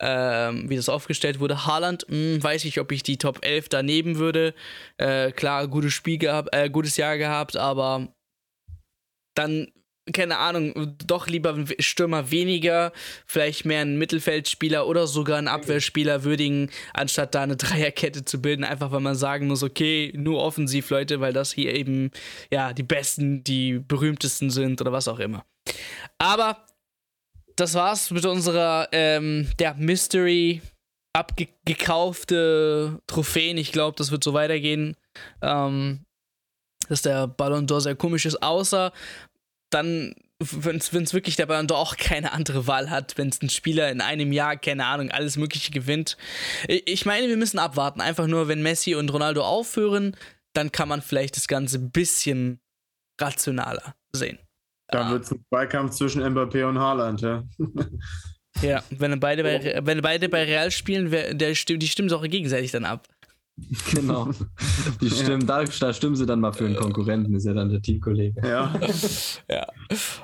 ähm, 0.00 0.68
wie 0.68 0.76
das 0.76 0.90
aufgestellt 0.90 1.40
wurde. 1.40 1.66
Haaland, 1.66 2.04
mh, 2.08 2.16
hm, 2.16 2.42
weiß 2.42 2.66
ich, 2.66 2.80
ob 2.80 2.92
ich 2.92 3.02
die 3.02 3.16
Top 3.16 3.44
11 3.44 3.70
daneben 3.70 4.18
würde. 4.18 4.54
Äh, 4.98 5.32
klar, 5.32 5.68
gutes 5.68 5.94
Spiel 5.94 6.18
gehabt, 6.18 6.50
äh, 6.52 6.68
gutes 6.68 6.98
Jahr 6.98 7.16
gehabt, 7.16 7.56
aber 7.56 8.08
dann 9.34 9.68
keine 10.12 10.38
Ahnung, 10.38 10.96
doch 11.06 11.26
lieber 11.26 11.64
Stürmer 11.78 12.30
weniger, 12.30 12.92
vielleicht 13.26 13.64
mehr 13.64 13.80
einen 13.80 13.98
Mittelfeldspieler 13.98 14.86
oder 14.86 15.06
sogar 15.06 15.38
einen 15.38 15.48
Abwehrspieler 15.48 16.24
würdigen, 16.24 16.70
anstatt 16.92 17.34
da 17.34 17.42
eine 17.42 17.56
Dreierkette 17.56 18.24
zu 18.24 18.40
bilden, 18.40 18.64
einfach 18.64 18.92
weil 18.92 19.00
man 19.00 19.14
sagen 19.14 19.46
muss, 19.46 19.62
okay, 19.62 20.12
nur 20.14 20.42
offensiv, 20.42 20.90
Leute, 20.90 21.20
weil 21.20 21.32
das 21.32 21.52
hier 21.52 21.74
eben, 21.74 22.10
ja, 22.50 22.72
die 22.72 22.82
besten, 22.82 23.44
die 23.44 23.78
berühmtesten 23.78 24.50
sind 24.50 24.80
oder 24.80 24.92
was 24.92 25.08
auch 25.08 25.18
immer. 25.18 25.44
Aber 26.18 26.64
das 27.56 27.74
war's 27.74 28.10
mit 28.10 28.26
unserer, 28.26 28.88
ähm, 28.92 29.48
der 29.58 29.74
Mystery 29.74 30.60
abgekaufte 31.14 33.00
Trophäen. 33.06 33.56
Ich 33.56 33.72
glaube, 33.72 33.96
das 33.96 34.10
wird 34.10 34.24
so 34.24 34.34
weitergehen. 34.34 34.96
Ähm, 35.40 36.04
dass 36.88 37.02
der 37.02 37.26
Ballon 37.26 37.66
d'Or 37.66 37.80
sehr 37.80 37.94
komisch 37.94 38.26
ist, 38.26 38.42
außer 38.42 38.92
dann, 39.74 40.14
wenn 40.38 40.76
es 40.76 41.14
wirklich 41.14 41.36
der 41.36 41.46
Ballon 41.46 41.70
auch 41.70 41.96
keine 41.96 42.32
andere 42.32 42.66
Wahl 42.66 42.90
hat, 42.90 43.18
wenn 43.18 43.28
es 43.28 43.42
ein 43.42 43.50
Spieler 43.50 43.90
in 43.90 44.00
einem 44.00 44.32
Jahr, 44.32 44.56
keine 44.56 44.86
Ahnung, 44.86 45.10
alles 45.10 45.36
Mögliche 45.36 45.72
gewinnt. 45.72 46.16
Ich 46.68 47.06
meine, 47.06 47.28
wir 47.28 47.36
müssen 47.36 47.58
abwarten. 47.58 48.00
Einfach 48.00 48.26
nur, 48.26 48.48
wenn 48.48 48.62
Messi 48.62 48.94
und 48.94 49.12
Ronaldo 49.12 49.42
aufhören, 49.44 50.16
dann 50.52 50.70
kann 50.70 50.88
man 50.88 51.02
vielleicht 51.02 51.36
das 51.36 51.48
Ganze 51.48 51.78
ein 51.78 51.90
bisschen 51.90 52.60
rationaler 53.20 53.94
sehen. 54.14 54.38
Da 54.88 55.08
ah. 55.08 55.10
wird 55.10 55.24
es 55.24 55.32
ein 55.32 55.44
Zweikampf 55.48 55.94
zwischen 55.94 56.22
Mbappé 56.22 56.64
und 56.68 56.78
Haaland, 56.78 57.20
ja. 57.20 57.42
ja, 58.62 58.82
wenn 58.90 59.18
beide 59.18 59.42
bei, 59.42 59.80
wenn 59.84 60.00
beide 60.02 60.28
bei 60.28 60.44
Real 60.44 60.70
spielen, 60.70 61.10
der, 61.10 61.32
die 61.34 61.56
stimmen 61.56 62.08
sich 62.08 62.12
auch 62.12 62.22
gegenseitig 62.22 62.70
dann 62.70 62.84
ab. 62.84 63.08
Genau. 63.92 64.30
Die 65.00 65.10
stimmen, 65.10 65.46
da, 65.46 65.64
da, 65.64 65.92
stimmen 65.92 66.16
sie 66.16 66.26
dann 66.26 66.40
mal 66.40 66.52
für 66.52 66.66
einen 66.66 66.74
Konkurrenten, 66.74 67.34
ist 67.34 67.46
ja 67.46 67.52
dann 67.52 67.68
der 67.68 67.80
Teamkollege. 67.80 68.40
Ja. 68.46 68.74
ja. 69.50 69.66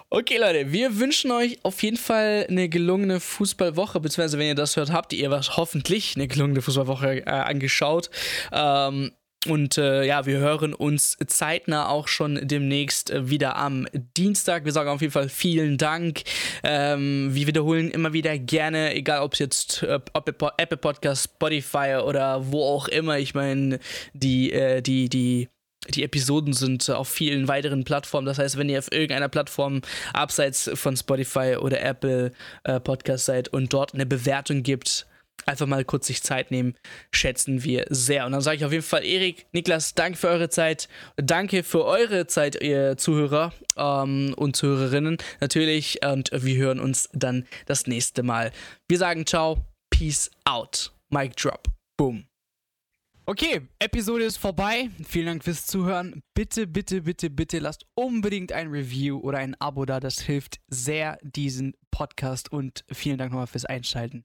Okay, 0.09 0.39
Leute, 0.39 0.73
wir 0.73 0.99
wünschen 0.99 1.31
euch 1.31 1.59
auf 1.63 1.81
jeden 1.83 1.97
Fall 1.97 2.47
eine 2.49 2.69
gelungene 2.69 3.21
Fußballwoche, 3.21 4.01
beziehungsweise 4.01 4.39
wenn 4.39 4.49
ihr 4.49 4.55
das 4.57 4.77
hört, 4.77 4.91
habt 4.91 5.13
ihr 5.13 5.31
was 5.31 5.57
hoffentlich 5.57 6.17
eine 6.17 6.27
gelungene 6.27 6.61
Fußballwoche 6.61 7.27
äh, 7.27 7.31
angeschaut. 7.31 8.11
Ähm, 8.53 9.13
und 9.47 9.79
äh, 9.79 10.05
ja, 10.05 10.27
wir 10.27 10.39
hören 10.39 10.75
uns 10.75 11.17
zeitnah 11.27 11.89
auch 11.89 12.09
schon 12.09 12.47
demnächst 12.47 13.11
äh, 13.11 13.31
wieder 13.31 13.57
am 13.57 13.87
Dienstag. 14.17 14.67
Wir 14.67 14.73
sagen 14.73 14.91
auf 14.91 15.01
jeden 15.01 15.15
Fall 15.15 15.31
vielen 15.31 15.79
Dank. 15.79 16.25
Ähm, 16.63 17.31
wir 17.33 17.47
wiederholen 17.47 17.91
immer 17.91 18.13
wieder 18.13 18.39
gerne, 18.39 18.95
egal 18.95 19.23
ob 19.23 19.33
es 19.33 19.39
jetzt 19.39 19.83
äh, 19.83 19.99
Apple 20.13 20.77
Podcast, 20.77 21.25
Spotify 21.25 22.01
oder 22.05 22.53
wo 22.53 22.63
auch 22.63 22.89
immer. 22.89 23.19
Ich 23.19 23.33
meine, 23.33 23.79
die, 24.13 24.53
äh, 24.53 24.83
die, 24.83 25.09
die 25.09 25.49
die 25.89 26.05
Episoden 26.05 26.53
sind 26.53 26.89
auf 26.91 27.09
vielen 27.09 27.49
weiteren 27.49 27.85
Plattformen. 27.85 28.27
Das 28.27 28.39
heißt, 28.39 28.59
wenn 28.59 28.69
ihr 28.69 28.79
auf 28.79 28.93
irgendeiner 28.93 29.31
Plattform 29.31 29.81
abseits 30.13 30.71
von 30.75 30.95
Spotify 30.95 31.57
oder 31.59 31.81
Apple 31.81 32.33
äh, 32.65 32.79
Podcast 32.79 33.25
seid 33.25 33.49
und 33.49 33.73
dort 33.73 33.95
eine 33.95 34.05
Bewertung 34.05 34.63
gibt, 34.63 35.07
einfach 35.47 35.67
mal 35.67 35.85
kurz 35.85 36.07
sich 36.07 36.23
Zeit 36.23 36.51
nehmen, 36.51 36.75
schätzen 37.13 37.65
wir 37.65 37.87
sehr. 37.89 38.27
Und 38.27 38.33
dann 38.33 38.41
sage 38.41 38.59
ich 38.59 38.65
auf 38.65 38.73
jeden 38.73 38.85
Fall, 38.85 39.05
Erik, 39.05 39.47
Niklas, 39.53 39.95
danke 39.95 40.19
für 40.19 40.29
eure 40.29 40.49
Zeit. 40.49 40.89
Danke 41.17 41.63
für 41.63 41.85
eure 41.85 42.27
Zeit, 42.27 42.61
ihr 42.63 42.97
Zuhörer 42.97 43.53
ähm, 43.77 44.35
und 44.37 44.57
Zuhörerinnen 44.57 45.19
natürlich. 45.41 46.05
Und 46.05 46.31
wir 46.33 46.57
hören 46.57 46.81
uns 46.81 47.09
dann 47.13 47.47
das 47.67 47.87
nächste 47.87 48.23
Mal. 48.23 48.53
Wir 48.89 48.99
sagen 48.99 49.27
ciao, 49.27 49.65
peace 49.91 50.31
out. 50.45 50.93
Mic 51.11 51.35
drop. 51.37 51.69
Boom. 51.97 52.25
Okay, 53.27 53.61
Episode 53.79 54.25
ist 54.25 54.39
vorbei. 54.39 54.91
Vielen 55.07 55.27
Dank 55.27 55.45
fürs 55.45 55.67
Zuhören. 55.67 56.23
Bitte, 56.35 56.67
bitte, 56.67 57.03
bitte, 57.03 57.31
bitte 57.31 57.59
lasst 57.59 57.87
unbedingt 57.95 58.51
ein 58.51 58.69
Review 58.69 59.19
oder 59.19 59.39
ein 59.39 59.55
Abo 59.61 59.85
da. 59.85 60.01
Das 60.01 60.21
hilft 60.21 60.61
sehr 60.69 61.19
diesen 61.23 61.75
Podcast 61.91 62.51
und 62.51 62.85
vielen 62.91 63.19
Dank 63.19 63.31
nochmal 63.31 63.47
fürs 63.47 63.65
Einschalten. 63.65 64.25